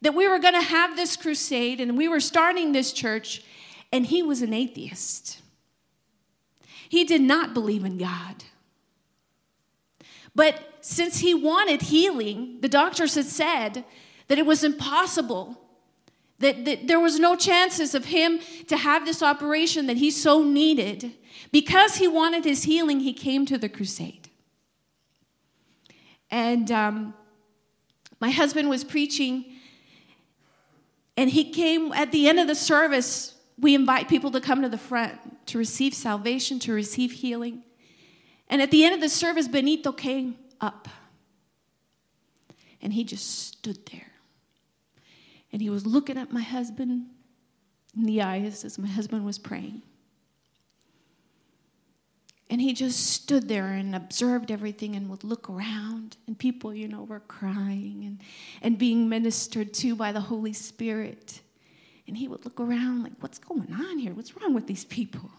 that 0.00 0.14
we 0.14 0.26
were 0.26 0.40
going 0.40 0.54
to 0.54 0.60
have 0.60 0.96
this 0.96 1.16
crusade 1.16 1.80
and 1.80 1.96
we 1.96 2.08
were 2.08 2.18
starting 2.18 2.72
this 2.72 2.92
church, 2.92 3.44
and 3.92 4.06
he 4.06 4.24
was 4.24 4.42
an 4.42 4.52
atheist. 4.52 5.40
He 6.92 7.04
did 7.04 7.22
not 7.22 7.54
believe 7.54 7.86
in 7.86 7.96
God. 7.96 8.44
But 10.34 10.60
since 10.82 11.20
he 11.20 11.32
wanted 11.32 11.80
healing, 11.80 12.58
the 12.60 12.68
doctors 12.68 13.14
had 13.14 13.24
said 13.24 13.86
that 14.28 14.36
it 14.36 14.44
was 14.44 14.62
impossible, 14.62 15.58
that, 16.40 16.66
that 16.66 16.88
there 16.88 17.00
was 17.00 17.18
no 17.18 17.34
chances 17.34 17.94
of 17.94 18.04
him 18.04 18.40
to 18.66 18.76
have 18.76 19.06
this 19.06 19.22
operation 19.22 19.86
that 19.86 19.96
he 19.96 20.10
so 20.10 20.42
needed. 20.42 21.14
Because 21.50 21.96
he 21.96 22.06
wanted 22.06 22.44
his 22.44 22.64
healing, 22.64 23.00
he 23.00 23.14
came 23.14 23.46
to 23.46 23.56
the 23.56 23.70
crusade. 23.70 24.28
And 26.30 26.70
um, 26.70 27.14
my 28.20 28.28
husband 28.28 28.68
was 28.68 28.84
preaching, 28.84 29.46
and 31.16 31.30
he 31.30 31.52
came 31.52 31.90
at 31.94 32.12
the 32.12 32.28
end 32.28 32.38
of 32.38 32.48
the 32.48 32.54
service. 32.54 33.34
We 33.58 33.74
invite 33.74 34.10
people 34.10 34.30
to 34.32 34.42
come 34.42 34.60
to 34.60 34.68
the 34.68 34.76
front 34.76 35.31
to 35.46 35.58
receive 35.58 35.94
salvation, 35.94 36.58
to 36.60 36.72
receive 36.72 37.12
healing. 37.12 37.62
And 38.48 38.60
at 38.60 38.70
the 38.70 38.84
end 38.84 38.94
of 38.94 39.00
the 39.00 39.08
service, 39.08 39.48
Benito 39.48 39.92
came 39.92 40.36
up. 40.60 40.88
And 42.80 42.92
he 42.92 43.04
just 43.04 43.48
stood 43.48 43.86
there. 43.86 44.12
And 45.52 45.62
he 45.62 45.70
was 45.70 45.86
looking 45.86 46.18
at 46.18 46.32
my 46.32 46.42
husband 46.42 47.06
in 47.96 48.04
the 48.04 48.22
eyes 48.22 48.64
as 48.64 48.78
my 48.78 48.88
husband 48.88 49.24
was 49.24 49.38
praying. 49.38 49.82
And 52.50 52.60
he 52.60 52.74
just 52.74 53.06
stood 53.06 53.48
there 53.48 53.68
and 53.68 53.94
observed 53.94 54.50
everything 54.50 54.94
and 54.94 55.08
would 55.08 55.24
look 55.24 55.48
around. 55.48 56.18
And 56.26 56.38
people, 56.38 56.74
you 56.74 56.86
know, 56.86 57.04
were 57.04 57.20
crying 57.20 58.04
and, 58.04 58.20
and 58.60 58.78
being 58.78 59.08
ministered 59.08 59.72
to 59.74 59.96
by 59.96 60.12
the 60.12 60.20
Holy 60.20 60.52
Spirit. 60.52 61.40
And 62.06 62.16
he 62.16 62.28
would 62.28 62.44
look 62.44 62.60
around 62.60 63.02
like, 63.02 63.12
what's 63.20 63.38
going 63.38 63.72
on 63.72 63.98
here? 63.98 64.12
What's 64.12 64.36
wrong 64.36 64.54
with 64.54 64.66
these 64.66 64.84
people? 64.84 65.30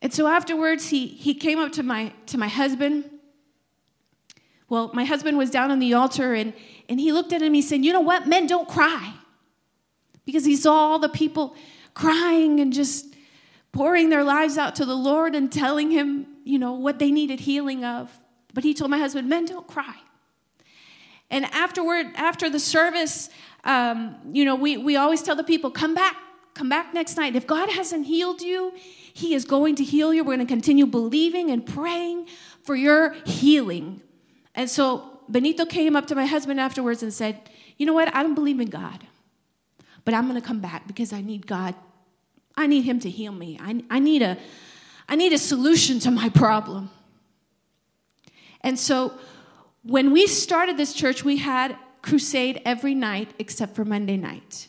And 0.00 0.12
so 0.12 0.26
afterwards, 0.26 0.88
he, 0.88 1.06
he 1.06 1.34
came 1.34 1.58
up 1.58 1.72
to 1.72 1.82
my, 1.82 2.12
to 2.26 2.38
my 2.38 2.48
husband. 2.48 3.10
Well, 4.68 4.90
my 4.92 5.04
husband 5.04 5.38
was 5.38 5.50
down 5.50 5.70
on 5.70 5.78
the 5.78 5.94
altar 5.94 6.34
and, 6.34 6.52
and 6.88 7.00
he 7.00 7.12
looked 7.12 7.32
at 7.32 7.42
him. 7.42 7.54
He 7.54 7.62
said, 7.62 7.84
You 7.84 7.92
know 7.92 8.00
what? 8.00 8.26
Men 8.26 8.46
don't 8.46 8.68
cry. 8.68 9.14
Because 10.24 10.44
he 10.44 10.56
saw 10.56 10.72
all 10.72 10.98
the 10.98 11.08
people 11.08 11.54
crying 11.94 12.60
and 12.60 12.72
just 12.72 13.14
pouring 13.72 14.10
their 14.10 14.24
lives 14.24 14.58
out 14.58 14.74
to 14.76 14.84
the 14.84 14.94
Lord 14.94 15.34
and 15.34 15.50
telling 15.52 15.90
him, 15.90 16.26
you 16.44 16.58
know, 16.58 16.72
what 16.72 16.98
they 16.98 17.10
needed 17.10 17.40
healing 17.40 17.84
of. 17.84 18.10
But 18.54 18.64
he 18.64 18.74
told 18.74 18.90
my 18.90 18.98
husband, 18.98 19.28
Men 19.28 19.44
don't 19.46 19.66
cry. 19.66 19.94
And 21.30 21.44
afterward, 21.46 22.06
after 22.14 22.48
the 22.48 22.60
service, 22.60 23.28
um, 23.66 24.16
you 24.32 24.44
know, 24.44 24.54
we, 24.54 24.78
we 24.78 24.96
always 24.96 25.22
tell 25.22 25.36
the 25.36 25.44
people, 25.44 25.70
come 25.70 25.94
back 25.94 26.16
come 26.56 26.68
back 26.68 26.94
next 26.94 27.16
night. 27.16 27.36
If 27.36 27.46
God 27.46 27.68
hasn't 27.68 28.06
healed 28.06 28.40
you, 28.40 28.72
He 28.76 29.34
is 29.34 29.44
going 29.44 29.76
to 29.76 29.84
heal 29.84 30.12
you. 30.12 30.24
We're 30.24 30.36
going 30.36 30.46
to 30.46 30.52
continue 30.52 30.86
believing 30.86 31.50
and 31.50 31.64
praying 31.64 32.28
for 32.62 32.74
your 32.74 33.12
healing. 33.26 34.00
And 34.54 34.68
so 34.68 35.20
Benito 35.28 35.66
came 35.66 35.94
up 35.94 36.06
to 36.06 36.14
my 36.14 36.26
husband 36.26 36.58
afterwards 36.58 37.02
and 37.02 37.12
said, 37.12 37.50
You 37.76 37.86
know 37.86 37.92
what? 37.92 38.12
I 38.14 38.22
don't 38.22 38.34
believe 38.34 38.58
in 38.58 38.70
God, 38.70 39.06
but 40.04 40.14
I'm 40.14 40.26
going 40.28 40.40
to 40.40 40.46
come 40.46 40.60
back 40.60 40.86
because 40.86 41.12
I 41.12 41.20
need 41.20 41.46
God. 41.46 41.74
I 42.56 42.66
need 42.66 42.82
Him 42.82 42.98
to 43.00 43.10
heal 43.10 43.32
me. 43.32 43.58
I, 43.60 43.84
I, 43.90 43.98
need, 43.98 44.22
a, 44.22 44.38
I 45.08 45.14
need 45.14 45.34
a 45.34 45.38
solution 45.38 45.98
to 46.00 46.10
my 46.10 46.30
problem. 46.30 46.90
And 48.62 48.78
so 48.78 49.12
when 49.82 50.10
we 50.10 50.26
started 50.26 50.78
this 50.78 50.94
church, 50.94 51.22
we 51.22 51.36
had 51.36 51.76
crusade 52.06 52.62
every 52.64 52.94
night 52.94 53.34
except 53.38 53.74
for 53.74 53.84
Monday 53.84 54.16
night. 54.16 54.68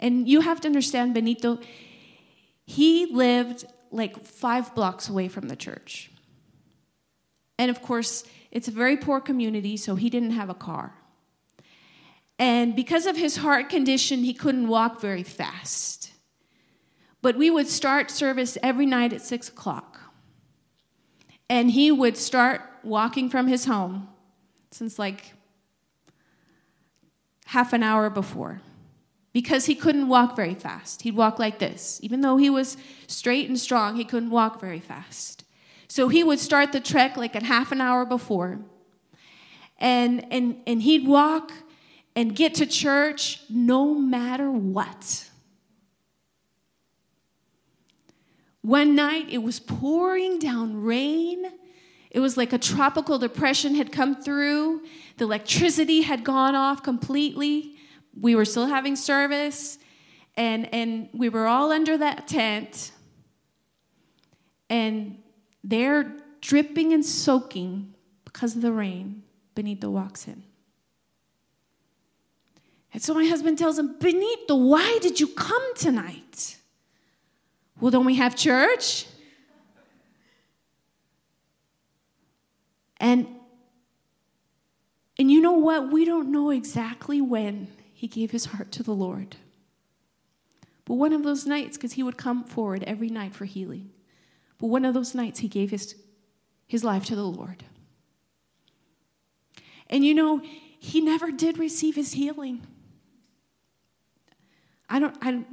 And 0.00 0.28
you 0.28 0.40
have 0.40 0.60
to 0.62 0.68
understand, 0.68 1.14
Benito, 1.14 1.58
he 2.66 3.06
lived 3.06 3.64
like 3.90 4.24
five 4.24 4.74
blocks 4.74 5.08
away 5.08 5.28
from 5.28 5.48
the 5.48 5.56
church. 5.56 6.10
And 7.58 7.70
of 7.70 7.80
course, 7.80 8.24
it's 8.50 8.68
a 8.68 8.72
very 8.72 8.96
poor 8.96 9.20
community, 9.20 9.76
so 9.76 9.94
he 9.94 10.10
didn't 10.10 10.32
have 10.32 10.50
a 10.50 10.54
car. 10.54 10.94
And 12.38 12.76
because 12.76 13.06
of 13.06 13.16
his 13.16 13.36
heart 13.36 13.70
condition, 13.70 14.24
he 14.24 14.34
couldn't 14.34 14.68
walk 14.68 15.00
very 15.00 15.22
fast. 15.22 16.12
But 17.22 17.36
we 17.36 17.50
would 17.50 17.68
start 17.68 18.10
service 18.10 18.58
every 18.62 18.84
night 18.84 19.12
at 19.12 19.22
six 19.22 19.48
o'clock. 19.48 20.00
And 21.48 21.70
he 21.70 21.90
would 21.90 22.16
start 22.16 22.60
walking 22.82 23.30
from 23.30 23.46
his 23.46 23.64
home 23.64 24.08
since 24.70 24.98
like 24.98 25.32
half 27.46 27.72
an 27.72 27.82
hour 27.82 28.10
before 28.10 28.60
because 29.32 29.66
he 29.66 29.74
couldn't 29.74 30.08
walk 30.08 30.34
very 30.34 30.54
fast. 30.54 31.02
He'd 31.02 31.16
walk 31.16 31.38
like 31.38 31.58
this. 31.58 32.00
Even 32.02 32.20
though 32.20 32.36
he 32.36 32.50
was 32.50 32.76
straight 33.06 33.48
and 33.48 33.58
strong, 33.58 33.96
he 33.96 34.04
couldn't 34.04 34.30
walk 34.30 34.60
very 34.60 34.80
fast. 34.80 35.44
So 35.88 36.08
he 36.08 36.24
would 36.24 36.40
start 36.40 36.72
the 36.72 36.80
trek 36.80 37.16
like 37.16 37.34
a 37.34 37.44
half 37.44 37.70
an 37.70 37.80
hour 37.80 38.04
before. 38.04 38.60
And, 39.78 40.26
and, 40.32 40.62
and 40.66 40.82
he'd 40.82 41.06
walk 41.06 41.52
and 42.14 42.34
get 42.34 42.54
to 42.54 42.66
church 42.66 43.42
no 43.48 43.94
matter 43.94 44.50
what. 44.50 45.28
One 48.62 48.96
night 48.96 49.26
it 49.30 49.42
was 49.42 49.60
pouring 49.60 50.38
down 50.38 50.82
rain. 50.82 51.52
It 52.16 52.20
was 52.20 52.36
like 52.36 52.52
a 52.52 52.58
tropical 52.58 53.18
depression 53.18 53.76
had 53.76 53.92
come 53.92 54.16
through. 54.20 54.80
The 55.18 55.24
electricity 55.24 56.00
had 56.00 56.24
gone 56.24 56.56
off 56.56 56.82
completely 56.82 57.76
we 58.18 58.34
were 58.34 58.44
still 58.44 58.66
having 58.66 58.96
service, 58.96 59.78
and, 60.36 60.72
and 60.72 61.08
we 61.12 61.28
were 61.28 61.46
all 61.46 61.70
under 61.70 61.98
that 61.98 62.26
tent, 62.26 62.92
and 64.70 65.18
they're 65.62 66.16
dripping 66.40 66.92
and 66.92 67.04
soaking 67.04 67.94
because 68.24 68.56
of 68.56 68.62
the 68.62 68.72
rain. 68.72 69.22
Benito 69.54 69.90
walks 69.90 70.26
in. 70.26 70.42
And 72.92 73.02
so 73.02 73.12
my 73.14 73.26
husband 73.26 73.58
tells 73.58 73.78
him, 73.78 73.96
Benito, 73.98 74.56
why 74.56 74.98
did 75.02 75.20
you 75.20 75.28
come 75.28 75.74
tonight? 75.74 76.56
Well, 77.80 77.90
don't 77.90 78.06
we 78.06 78.14
have 78.14 78.34
church? 78.34 79.06
And 82.98 83.28
and 85.18 85.30
you 85.30 85.40
know 85.40 85.52
what? 85.52 85.90
We 85.90 86.04
don't 86.04 86.30
know 86.30 86.50
exactly 86.50 87.20
when 87.20 87.68
he 87.92 88.06
gave 88.06 88.30
his 88.30 88.46
heart 88.46 88.70
to 88.72 88.82
the 88.82 88.92
Lord. 88.92 89.36
But 90.84 90.94
one 90.94 91.12
of 91.12 91.22
those 91.22 91.46
nights, 91.46 91.76
because 91.76 91.94
he 91.94 92.02
would 92.02 92.16
come 92.16 92.44
forward 92.44 92.84
every 92.84 93.08
night 93.08 93.34
for 93.34 93.44
healing, 93.44 93.90
but 94.58 94.68
one 94.68 94.84
of 94.84 94.94
those 94.94 95.14
nights 95.14 95.40
he 95.40 95.48
gave 95.48 95.70
his, 95.70 95.96
his 96.66 96.84
life 96.84 97.04
to 97.06 97.16
the 97.16 97.24
Lord. 97.24 97.64
And 99.88 100.04
you 100.04 100.14
know, 100.14 100.42
he 100.78 101.00
never 101.00 101.30
did 101.30 101.58
receive 101.58 101.96
his 101.96 102.12
healing. 102.12 102.66
I 104.88 104.98
don't, 104.98 105.16
I, 105.20 105.44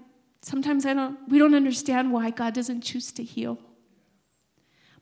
sometimes 0.42 0.86
I 0.86 0.94
don't, 0.94 1.18
we 1.28 1.40
don't 1.40 1.56
understand 1.56 2.12
why 2.12 2.30
God 2.30 2.54
doesn't 2.54 2.82
choose 2.82 3.12
to 3.14 3.24
heal. 3.24 3.60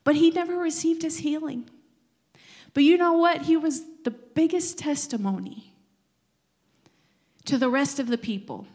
But 0.04 0.16
he 0.16 0.30
never 0.30 0.56
received 0.56 1.02
his 1.02 1.18
healing. 1.18 1.68
But 2.74 2.84
you 2.84 2.96
know 2.96 3.12
what? 3.14 3.42
He 3.42 3.56
was 3.56 3.82
the 4.04 4.10
biggest 4.10 4.78
testimony 4.78 5.72
to 7.44 7.58
the 7.58 7.68
rest 7.68 7.98
of 7.98 8.08
the 8.08 8.18
people. 8.18 8.66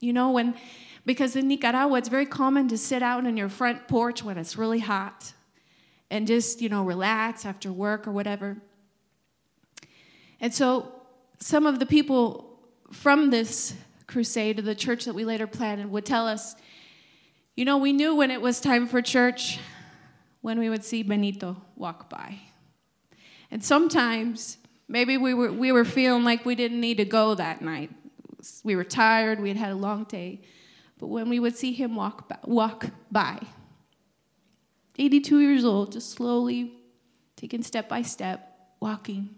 You 0.00 0.12
know, 0.12 0.30
when, 0.30 0.54
because 1.04 1.36
in 1.36 1.48
Nicaragua, 1.48 1.98
it's 1.98 2.08
very 2.08 2.26
common 2.26 2.68
to 2.68 2.78
sit 2.78 3.02
out 3.02 3.26
on 3.26 3.36
your 3.36 3.48
front 3.48 3.88
porch 3.88 4.22
when 4.22 4.38
it's 4.38 4.56
really 4.56 4.80
hot 4.80 5.32
and 6.10 6.26
just, 6.26 6.60
you 6.60 6.68
know, 6.68 6.82
relax 6.84 7.44
after 7.44 7.72
work 7.72 8.06
or 8.06 8.12
whatever. 8.12 8.58
And 10.40 10.52
so 10.52 10.92
some 11.38 11.66
of 11.66 11.78
the 11.78 11.86
people 11.86 12.58
from 12.90 13.30
this 13.30 13.74
crusade, 14.06 14.58
of 14.58 14.64
the 14.64 14.74
church 14.74 15.04
that 15.06 15.14
we 15.14 15.24
later 15.24 15.46
planted, 15.46 15.90
would 15.90 16.04
tell 16.04 16.26
us, 16.26 16.54
you 17.56 17.64
know, 17.64 17.78
we 17.78 17.92
knew 17.92 18.14
when 18.14 18.30
it 18.30 18.40
was 18.40 18.60
time 18.60 18.86
for 18.86 19.00
church 19.00 19.58
when 20.40 20.58
we 20.58 20.68
would 20.68 20.84
see 20.84 21.02
Benito 21.02 21.56
walk 21.76 22.10
by. 22.10 22.40
And 23.52 23.62
sometimes 23.62 24.58
maybe 24.88 25.16
we 25.16 25.32
were, 25.32 25.52
we 25.52 25.70
were 25.70 25.84
feeling 25.84 26.24
like 26.24 26.44
we 26.44 26.56
didn't 26.56 26.80
need 26.80 26.96
to 26.96 27.04
go 27.04 27.36
that 27.36 27.62
night 27.62 27.90
we 28.62 28.76
were 28.76 28.84
tired, 28.84 29.40
we 29.40 29.48
had 29.48 29.56
had 29.56 29.70
a 29.70 29.76
long 29.76 30.04
day. 30.04 30.40
But 30.98 31.08
when 31.08 31.28
we 31.28 31.38
would 31.38 31.56
see 31.56 31.72
him 31.72 31.96
walk 31.96 32.28
by, 32.28 32.38
walk 32.44 32.86
by, 33.10 33.40
82 34.98 35.40
years 35.40 35.64
old, 35.64 35.92
just 35.92 36.10
slowly 36.10 36.74
taking 37.36 37.62
step 37.62 37.88
by 37.88 38.02
step, 38.02 38.56
walking, 38.80 39.30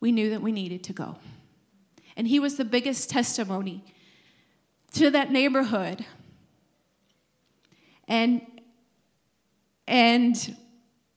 we 0.00 0.12
knew 0.12 0.30
that 0.30 0.42
we 0.42 0.52
needed 0.52 0.82
to 0.84 0.92
go. 0.92 1.16
And 2.16 2.28
he 2.28 2.38
was 2.38 2.56
the 2.56 2.64
biggest 2.64 3.10
testimony 3.10 3.84
to 4.92 5.10
that 5.10 5.30
neighborhood. 5.30 6.04
And 8.06 8.42
and 9.86 10.56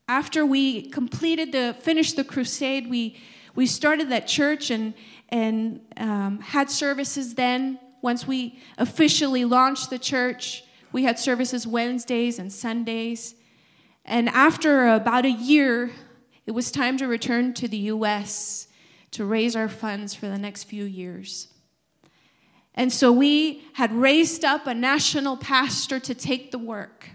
after 0.07 0.45
we 0.45 0.89
completed 0.89 1.51
the 1.51 1.75
finished 1.79 2.15
the 2.15 2.23
crusade, 2.23 2.89
we 2.89 3.17
we 3.55 3.65
started 3.65 4.09
that 4.09 4.27
church 4.27 4.69
and 4.69 4.93
and 5.29 5.81
um, 5.97 6.39
had 6.39 6.69
services 6.69 7.35
then. 7.35 7.79
Once 8.01 8.27
we 8.27 8.59
officially 8.77 9.43
launched 9.43 9.89
the 9.89 9.99
church, 9.99 10.63
we 10.91 11.03
had 11.03 11.19
services 11.19 11.65
Wednesdays 11.67 12.39
and 12.39 12.53
Sundays. 12.53 13.35
And 14.05 14.29
after 14.29 14.87
about 14.87 15.25
a 15.25 15.31
year, 15.31 15.91
it 16.45 16.51
was 16.51 16.71
time 16.71 16.97
to 16.97 17.07
return 17.07 17.53
to 17.55 17.67
the 17.67 17.77
US 17.77 18.67
to 19.11 19.25
raise 19.25 19.55
our 19.55 19.67
funds 19.67 20.13
for 20.13 20.27
the 20.27 20.37
next 20.37 20.65
few 20.65 20.85
years. 20.85 21.47
And 22.73 22.93
so 22.93 23.11
we 23.11 23.63
had 23.73 23.91
raised 23.91 24.45
up 24.45 24.67
a 24.67 24.73
national 24.73 25.37
pastor 25.37 25.99
to 25.99 26.13
take 26.13 26.51
the 26.51 26.59
work. 26.59 27.09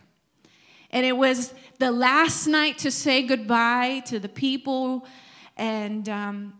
And 0.92 1.06
it 1.06 1.16
was 1.16 1.54
the 1.78 1.90
last 1.90 2.46
night 2.46 2.78
to 2.78 2.90
say 2.90 3.22
goodbye 3.22 4.02
to 4.06 4.18
the 4.18 4.28
people. 4.28 5.06
And 5.56 6.08
um, 6.08 6.54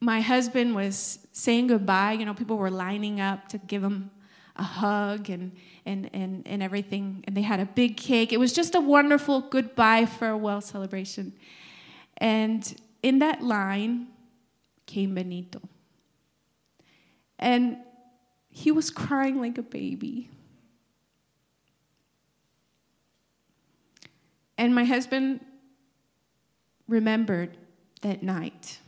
my 0.00 0.20
husband 0.20 0.74
was 0.74 1.18
saying 1.32 1.66
goodbye. 1.66 2.12
You 2.12 2.24
know, 2.24 2.34
people 2.34 2.56
were 2.56 2.70
lining 2.70 3.20
up 3.20 3.48
to 3.48 3.58
give 3.58 3.82
him 3.82 4.10
a 4.56 4.62
hug 4.62 5.30
and, 5.30 5.52
and, 5.84 6.10
and, 6.12 6.46
and 6.46 6.62
everything. 6.62 7.24
And 7.26 7.36
they 7.36 7.42
had 7.42 7.60
a 7.60 7.66
big 7.66 7.96
cake. 7.96 8.32
It 8.32 8.38
was 8.38 8.52
just 8.52 8.74
a 8.74 8.80
wonderful 8.80 9.40
goodbye, 9.40 10.06
farewell 10.06 10.60
celebration. 10.60 11.32
And 12.18 12.74
in 13.02 13.18
that 13.18 13.42
line 13.42 14.08
came 14.86 15.14
Benito. 15.14 15.60
And 17.38 17.78
he 18.48 18.70
was 18.70 18.90
crying 18.90 19.40
like 19.40 19.58
a 19.58 19.62
baby. 19.62 20.30
And 24.62 24.76
my 24.76 24.84
husband 24.84 25.40
remembered 26.86 27.56
that 28.02 28.22
night 28.22 28.78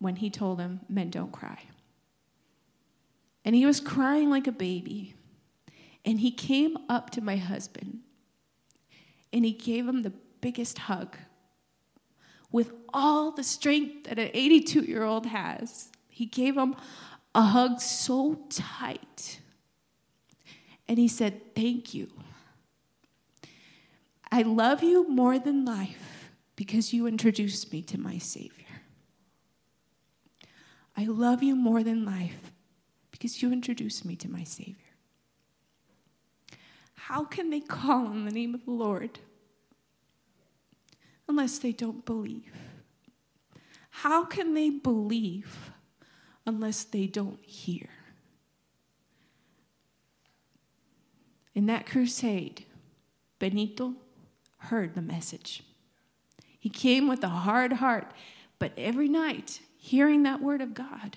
when 0.00 0.16
he 0.16 0.30
told 0.30 0.58
him, 0.58 0.80
Men 0.88 1.10
don't 1.10 1.30
cry. 1.30 1.60
And 3.44 3.54
he 3.54 3.64
was 3.64 3.78
crying 3.78 4.30
like 4.30 4.48
a 4.48 4.52
baby. 4.52 5.14
And 6.04 6.18
he 6.18 6.32
came 6.32 6.76
up 6.88 7.10
to 7.10 7.20
my 7.20 7.36
husband 7.36 8.00
and 9.32 9.44
he 9.44 9.52
gave 9.52 9.86
him 9.86 10.02
the 10.02 10.12
biggest 10.40 10.78
hug 10.78 11.16
with 12.50 12.72
all 12.92 13.30
the 13.30 13.44
strength 13.44 14.08
that 14.08 14.18
an 14.18 14.30
82 14.34 14.80
year 14.80 15.04
old 15.04 15.26
has. 15.26 15.92
He 16.08 16.26
gave 16.26 16.56
him 16.56 16.74
a 17.32 17.42
hug 17.42 17.80
so 17.80 18.40
tight. 18.50 19.38
And 20.88 20.98
he 20.98 21.06
said, 21.06 21.54
Thank 21.54 21.94
you. 21.94 22.10
I 24.30 24.42
love 24.42 24.82
you 24.82 25.08
more 25.08 25.38
than 25.38 25.64
life 25.64 26.32
because 26.56 26.92
you 26.92 27.06
introduced 27.06 27.72
me 27.72 27.82
to 27.82 27.98
my 27.98 28.18
Savior. 28.18 28.52
I 30.96 31.04
love 31.04 31.42
you 31.42 31.54
more 31.54 31.82
than 31.82 32.04
life 32.04 32.52
because 33.10 33.40
you 33.40 33.52
introduced 33.52 34.04
me 34.04 34.16
to 34.16 34.28
my 34.28 34.44
Savior. 34.44 34.74
How 36.94 37.24
can 37.24 37.50
they 37.50 37.60
call 37.60 38.06
on 38.06 38.24
the 38.24 38.30
name 38.30 38.54
of 38.54 38.64
the 38.64 38.72
Lord 38.72 39.20
unless 41.28 41.58
they 41.58 41.72
don't 41.72 42.04
believe? 42.04 42.52
How 43.90 44.24
can 44.24 44.54
they 44.54 44.70
believe 44.70 45.70
unless 46.44 46.84
they 46.84 47.06
don't 47.06 47.42
hear? 47.42 47.88
In 51.54 51.66
that 51.66 51.86
crusade, 51.86 52.66
Benito 53.38 53.94
heard 54.68 54.94
the 54.94 55.02
message. 55.02 55.62
He 56.58 56.68
came 56.68 57.08
with 57.08 57.22
a 57.22 57.28
hard 57.28 57.74
heart, 57.74 58.12
but 58.58 58.72
every 58.76 59.08
night, 59.08 59.60
hearing 59.76 60.22
that 60.24 60.42
word 60.42 60.60
of 60.60 60.74
God, 60.74 61.16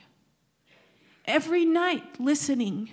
every 1.26 1.66
night 1.66 2.20
listening, 2.20 2.92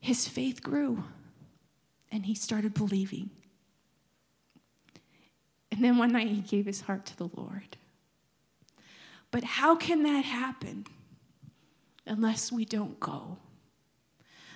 his 0.00 0.26
faith 0.26 0.62
grew 0.62 1.04
and 2.10 2.26
he 2.26 2.34
started 2.34 2.74
believing. 2.74 3.30
And 5.70 5.82
then 5.82 5.96
one 5.96 6.12
night 6.12 6.28
he 6.28 6.40
gave 6.40 6.66
his 6.66 6.82
heart 6.82 7.06
to 7.06 7.16
the 7.16 7.30
Lord. 7.34 7.76
But 9.30 9.44
how 9.44 9.74
can 9.74 10.02
that 10.02 10.24
happen 10.24 10.86
unless 12.06 12.52
we 12.52 12.64
don't 12.64 13.00
go? 13.00 13.38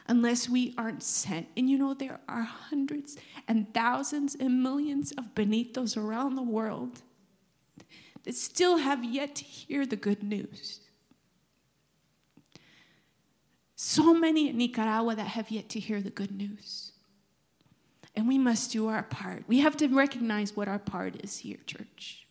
Unless 0.09 0.49
we 0.49 0.75
aren't 0.79 1.03
sent. 1.03 1.49
And 1.57 1.69
you 1.69 1.79
know, 1.79 1.95
there 1.95 2.21
are 2.29 2.43
hundreds 2.43 3.17
and 3.49 3.73
thousands 3.75 4.37
and 4.39 4.63
millions 4.63 5.13
of 5.13 5.35
Benitos 5.35 5.97
around 5.97 6.37
the 6.37 6.43
world 6.43 7.03
that 8.25 8.35
still 8.35 8.79
have 8.79 9.05
yet 9.05 9.35
to 9.37 9.45
hear 9.45 9.87
the 9.87 9.97
good 9.97 10.23
news. 10.23 10.81
So 13.75 14.15
many 14.15 14.49
in 14.49 14.57
Nicaragua 14.57 15.15
that 15.17 15.29
have 15.29 15.51
yet 15.51 15.69
to 15.71 15.81
hear 15.81 16.01
the 16.01 16.11
good 16.11 16.33
news. 16.33 16.93
And 18.15 18.27
we 18.27 18.39
must 18.39 18.73
do 18.73 18.89
our 18.89 19.03
part. 19.03 19.45
We 19.47 19.61
have 19.61 19.77
to 19.77 19.89
recognize 19.89 20.57
what 20.57 20.69
our 20.69 20.79
part 20.79 21.23
is 21.23 21.39
here, 21.39 21.59
church. 21.67 22.27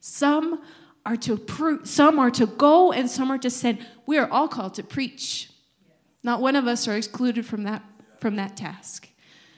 Some 0.00 0.62
are 1.06 1.16
to 1.16 1.40
some 1.84 2.18
are 2.18 2.30
to 2.30 2.46
go 2.46 2.92
and 2.92 3.10
some 3.10 3.30
are 3.30 3.38
to 3.38 3.50
send. 3.50 3.86
We 4.06 4.18
are 4.18 4.30
all 4.30 4.48
called 4.48 4.74
to 4.74 4.82
preach. 4.82 5.48
Not 6.24 6.40
one 6.40 6.56
of 6.56 6.66
us 6.66 6.88
are 6.88 6.96
excluded 6.96 7.46
from 7.46 7.62
that 7.64 7.82
from 8.18 8.36
that 8.36 8.56
task. 8.56 9.10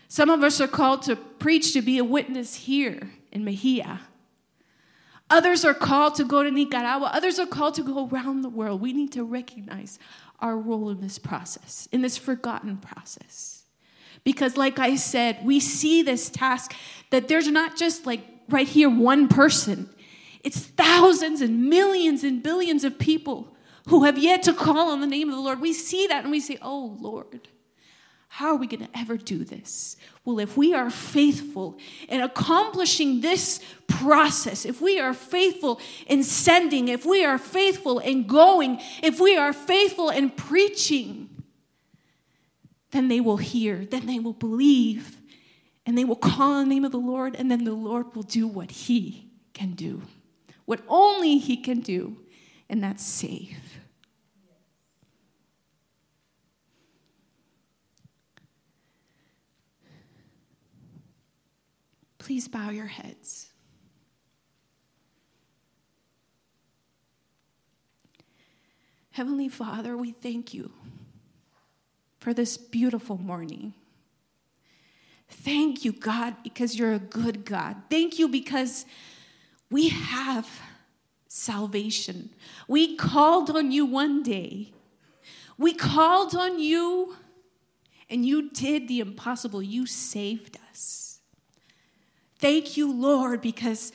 Some 0.09 0.29
of 0.29 0.42
us 0.42 0.61
are 0.61 0.68
called 0.68 1.02
to 1.02 1.14
preach 1.14 1.72
to 1.72 1.81
be 1.81 1.98
a 1.98 2.05
witness 2.05 2.55
here 2.57 3.12
in 3.31 3.44
Mejia. 3.44 4.00
Others 5.31 5.64
are 5.64 5.74
called 5.74 6.14
to 6.16 6.24
go 6.24 6.42
to 6.42 6.50
Nicaragua. 6.50 7.11
Others 7.12 7.38
are 7.38 7.46
called 7.46 7.74
to 7.74 7.83
go 7.83 8.09
around 8.09 8.42
the 8.42 8.48
world. 8.48 8.81
We 8.81 8.92
need 8.92 9.12
to 9.12 9.24
recognize 9.24 9.98
our 10.40 10.57
role 10.57 10.90
in 10.90 11.00
this 11.00 11.18
process, 11.18 11.88
in 11.92 12.02
this 12.02 12.16
forgotten 12.16 12.76
process. 12.76 13.64
Because, 14.24 14.57
like 14.57 14.79
I 14.79 14.96
said, 14.96 15.38
we 15.44 15.61
see 15.61 16.02
this 16.02 16.29
task 16.29 16.74
that 17.11 17.29
there's 17.29 17.48
not 17.48 17.76
just 17.76 18.07
like 18.07 18.24
right 18.48 18.66
here 18.66 18.90
one 18.90 19.29
person, 19.29 19.88
it's 20.42 20.61
thousands 20.61 21.40
and 21.40 21.68
millions 21.68 22.22
and 22.24 22.42
billions 22.42 22.85
of 22.85 22.98
people 22.98 23.56
who 23.87 24.05
have 24.05 24.18
yet 24.18 24.42
to 24.44 24.53
call 24.53 24.90
on 24.90 25.01
the 25.01 25.07
name 25.07 25.29
of 25.29 25.35
the 25.35 25.40
Lord. 25.40 25.61
We 25.61 25.72
see 25.72 26.07
that 26.07 26.25
and 26.25 26.31
we 26.31 26.40
say, 26.40 26.59
Oh, 26.62 26.96
Lord. 27.01 27.49
How 28.29 28.49
are 28.49 28.57
we 28.57 28.66
going 28.66 28.85
to 28.85 28.99
ever 28.99 29.16
do 29.16 29.44
this? 29.44 29.96
Well, 30.25 30.40
if 30.40 30.59
we 30.59 30.75
are 30.75 30.90
faithful 30.90 31.79
in 32.07 32.20
accomplishing 32.20 33.22
this 33.22 33.61
process, 33.87 34.66
if 34.66 34.83
we 34.83 35.01
are 35.01 35.14
faithful 35.14 35.81
in 36.07 36.22
sending, 36.22 36.88
if 36.88 37.07
we 37.07 37.25
are 37.25 37.38
faithful 37.38 37.99
in 37.99 38.27
going, 38.27 38.79
if 39.03 39.18
we 39.20 39.38
are 39.38 39.55
faithful 39.55 40.11
in 40.11 40.29
preaching, 40.29 41.31
then 42.90 43.09
they 43.09 43.20
will 43.20 43.38
hear, 43.38 43.87
then 43.87 44.05
they 44.05 44.18
will 44.18 44.35
believe, 44.35 45.18
and 45.87 45.96
they 45.96 46.05
will 46.05 46.16
call 46.16 46.53
on 46.53 46.68
the 46.68 46.75
name 46.75 46.85
of 46.85 46.92
the 46.92 46.99
Lord, 46.99 47.37
and 47.37 47.51
then 47.51 47.64
the 47.64 47.72
Lord 47.72 48.14
will 48.14 48.22
do 48.22 48.46
what 48.46 48.70
He 48.70 49.31
can 49.55 49.72
do, 49.72 50.03
what 50.66 50.83
only 50.88 51.38
He 51.38 51.57
can 51.57 51.81
do, 51.81 52.18
and 52.68 52.83
that's 52.83 53.05
safe. 53.05 53.81
Please 62.18 62.48
bow 62.48 62.70
your 62.70 62.87
heads. 62.87 63.50
Heavenly 69.12 69.48
Father, 69.48 69.96
we 69.96 70.11
thank 70.12 70.52
you 70.52 70.72
for 72.18 72.35
this 72.35 72.59
beautiful 72.59 73.16
morning. 73.16 73.72
Thank 75.29 75.85
you, 75.85 75.92
God, 75.92 76.35
because 76.42 76.79
you're 76.79 76.92
a 76.92 76.98
good 76.98 77.44
God. 77.44 77.76
Thank 77.88 78.18
you 78.18 78.29
because 78.29 78.85
we 79.70 79.88
have 79.88 80.48
salvation. 81.37 82.31
We 82.66 82.96
called 82.96 83.51
on 83.51 83.70
you 83.70 83.85
one 83.85 84.22
day. 84.22 84.72
We 85.59 85.75
called 85.75 86.35
on 86.35 86.59
you, 86.59 87.16
and 88.09 88.25
you 88.25 88.51
did 88.51 88.88
the 88.88 89.01
impossible. 89.01 89.62
You 89.62 89.87
saved 89.87 90.59
us. 90.70 91.20
Thank 92.38 92.77
you, 92.77 92.92
Lord, 92.92 93.40
because 93.40 93.92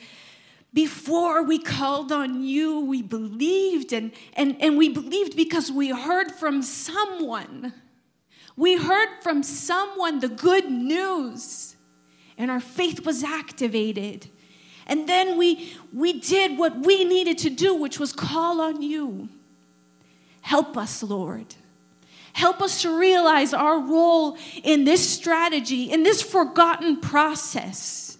before 0.72 1.42
we 1.42 1.58
called 1.58 2.12
on 2.12 2.42
you, 2.42 2.80
we 2.80 3.02
believed, 3.02 3.92
and, 3.92 4.12
and, 4.34 4.56
and 4.60 4.78
we 4.78 4.88
believed 4.88 5.36
because 5.36 5.70
we 5.70 5.90
heard 5.90 6.32
from 6.32 6.62
someone. 6.62 7.74
We 8.56 8.76
heard 8.76 9.08
from 9.22 9.42
someone 9.42 10.20
the 10.20 10.28
good 10.28 10.70
news, 10.70 11.76
and 12.38 12.50
our 12.50 12.60
faith 12.60 13.04
was 13.04 13.22
activated. 13.22 14.28
And 14.86 15.08
then 15.08 15.36
we, 15.36 15.74
we 15.92 16.20
did 16.20 16.58
what 16.58 16.78
we 16.78 17.04
needed 17.04 17.38
to 17.38 17.50
do, 17.50 17.74
which 17.74 17.98
was 17.98 18.12
call 18.12 18.60
on 18.60 18.82
you. 18.82 19.28
Help 20.40 20.76
us, 20.76 21.02
Lord. 21.02 21.54
Help 22.32 22.62
us 22.62 22.82
to 22.82 22.98
realize 22.98 23.52
our 23.52 23.78
role 23.78 24.38
in 24.64 24.84
this 24.84 25.08
strategy, 25.08 25.90
in 25.90 26.02
this 26.02 26.22
forgotten 26.22 27.00
process 27.00 28.18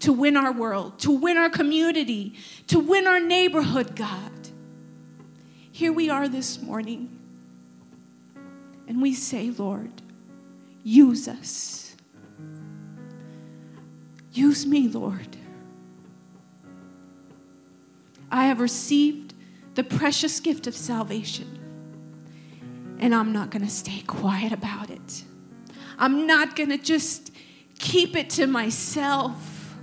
to 0.00 0.12
win 0.12 0.36
our 0.36 0.52
world, 0.52 0.98
to 1.00 1.10
win 1.10 1.36
our 1.36 1.50
community, 1.50 2.34
to 2.68 2.78
win 2.78 3.06
our 3.06 3.20
neighborhood, 3.20 3.96
God. 3.96 4.32
Here 5.72 5.92
we 5.92 6.08
are 6.10 6.28
this 6.28 6.62
morning, 6.62 7.18
and 8.86 9.02
we 9.02 9.14
say, 9.14 9.50
Lord, 9.50 9.90
use 10.82 11.28
us. 11.28 11.96
Use 14.32 14.66
me, 14.66 14.88
Lord. 14.88 15.37
I 18.38 18.44
have 18.44 18.60
received 18.60 19.34
the 19.74 19.82
precious 19.82 20.38
gift 20.38 20.68
of 20.68 20.76
salvation, 20.76 21.58
and 23.00 23.12
I'm 23.12 23.32
not 23.32 23.50
going 23.50 23.64
to 23.64 23.70
stay 23.70 24.02
quiet 24.06 24.52
about 24.52 24.90
it. 24.90 25.24
I'm 25.98 26.24
not 26.24 26.54
going 26.54 26.68
to 26.68 26.78
just 26.78 27.32
keep 27.80 28.14
it 28.14 28.30
to 28.30 28.46
myself 28.46 29.74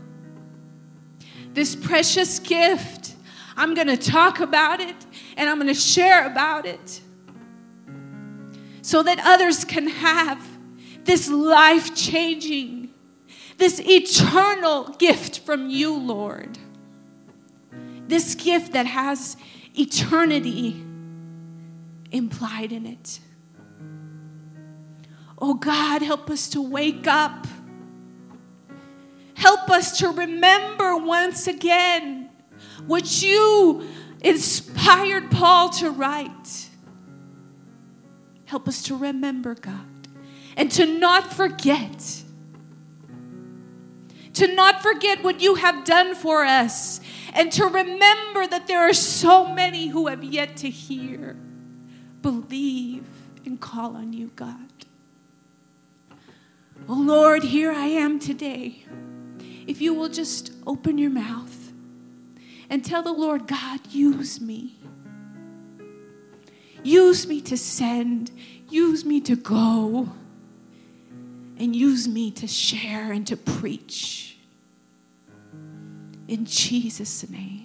this 1.52 1.76
precious 1.76 2.39
gift. 2.39 3.15
I'm 3.58 3.74
going 3.74 3.88
to 3.88 3.98
talk 3.98 4.39
about 4.39 4.80
it 4.80 4.96
and 5.36 5.50
I'm 5.50 5.58
going 5.58 5.68
to 5.68 5.74
share 5.74 6.26
about 6.26 6.65
it 6.65 7.02
so 8.82 9.04
that 9.04 9.20
others 9.22 9.65
can 9.65 9.89
have 9.89 10.41
this 11.04 11.30
life 11.30 11.94
changing, 11.94 12.94
this 13.58 13.82
eternal 13.82 14.96
gift 14.98 15.39
from 15.39 15.70
you, 15.70 15.94
Lord. 15.98 16.58
This 18.08 18.36
gift 18.36 18.74
that 18.74 18.86
has 18.86 19.38
eternity 19.74 20.84
implied 22.12 22.72
in 22.72 22.86
it. 22.86 23.20
Oh 25.38 25.56
God, 25.56 26.02
help 26.02 26.30
us 26.30 26.50
to 26.50 26.62
wake 26.62 27.08
up 27.08 27.46
Help 29.36 29.70
us 29.70 30.00
to 30.00 30.10
remember 30.10 30.96
once 30.98 31.48
again 31.48 32.30
what 32.88 33.22
you 33.22 33.86
inspired 34.22 35.30
Paul 35.30 35.70
to 35.70 35.91
write. 35.91 36.70
Help 38.46 38.68
us 38.68 38.82
to 38.84 38.96
remember, 38.96 39.54
God, 39.54 40.08
and 40.56 40.72
to 40.72 40.86
not 40.86 41.34
forget. 41.34 42.24
To 44.36 44.54
not 44.54 44.82
forget 44.82 45.24
what 45.24 45.41
you 45.41 45.56
have 45.56 45.86
done 45.86 46.13
for 46.13 46.43
us, 46.43 47.00
and 47.34 47.52
to 47.54 47.65
remember 47.65 48.45
that 48.48 48.67
there 48.67 48.82
are 48.82 48.93
so 48.93 49.54
many 49.54 49.88
who 49.88 50.08
have 50.08 50.24
yet 50.24 50.58
to 50.58 50.69
hear, 50.69 51.38
believe, 52.21 53.06
and 53.45 53.60
call 53.60 53.95
on 53.95 54.13
you, 54.13 54.32
God. 54.36 54.60
Oh 56.88 57.02
Lord, 57.02 57.43
here 57.43 57.71
I 57.71 57.88
am 57.88 58.19
today 58.19 58.86
if 59.67 59.82
you 59.82 59.93
will 59.93 60.10
just 60.10 60.52
open 60.67 60.98
your 60.98 61.10
mouth 61.10 61.71
and 62.69 62.84
tell 62.84 63.04
the 63.04 63.13
Lord, 63.13 63.48
God, 63.48 63.80
use 63.89 64.41
me. 64.41 64.78
Use 66.84 67.28
me 67.28 67.41
to 67.41 67.58
send, 67.58 68.32
use 68.69 69.06
me 69.06 69.19
to 69.21 69.36
go, 69.36 70.10
and 71.58 71.76
use 71.76 72.08
me 72.08 72.30
to 72.32 72.48
share 72.48 73.12
and 73.12 73.26
to 73.28 73.38
preach. 73.38 74.25
In 76.28 76.46
Jesus' 76.46 77.30
name. 77.30 77.64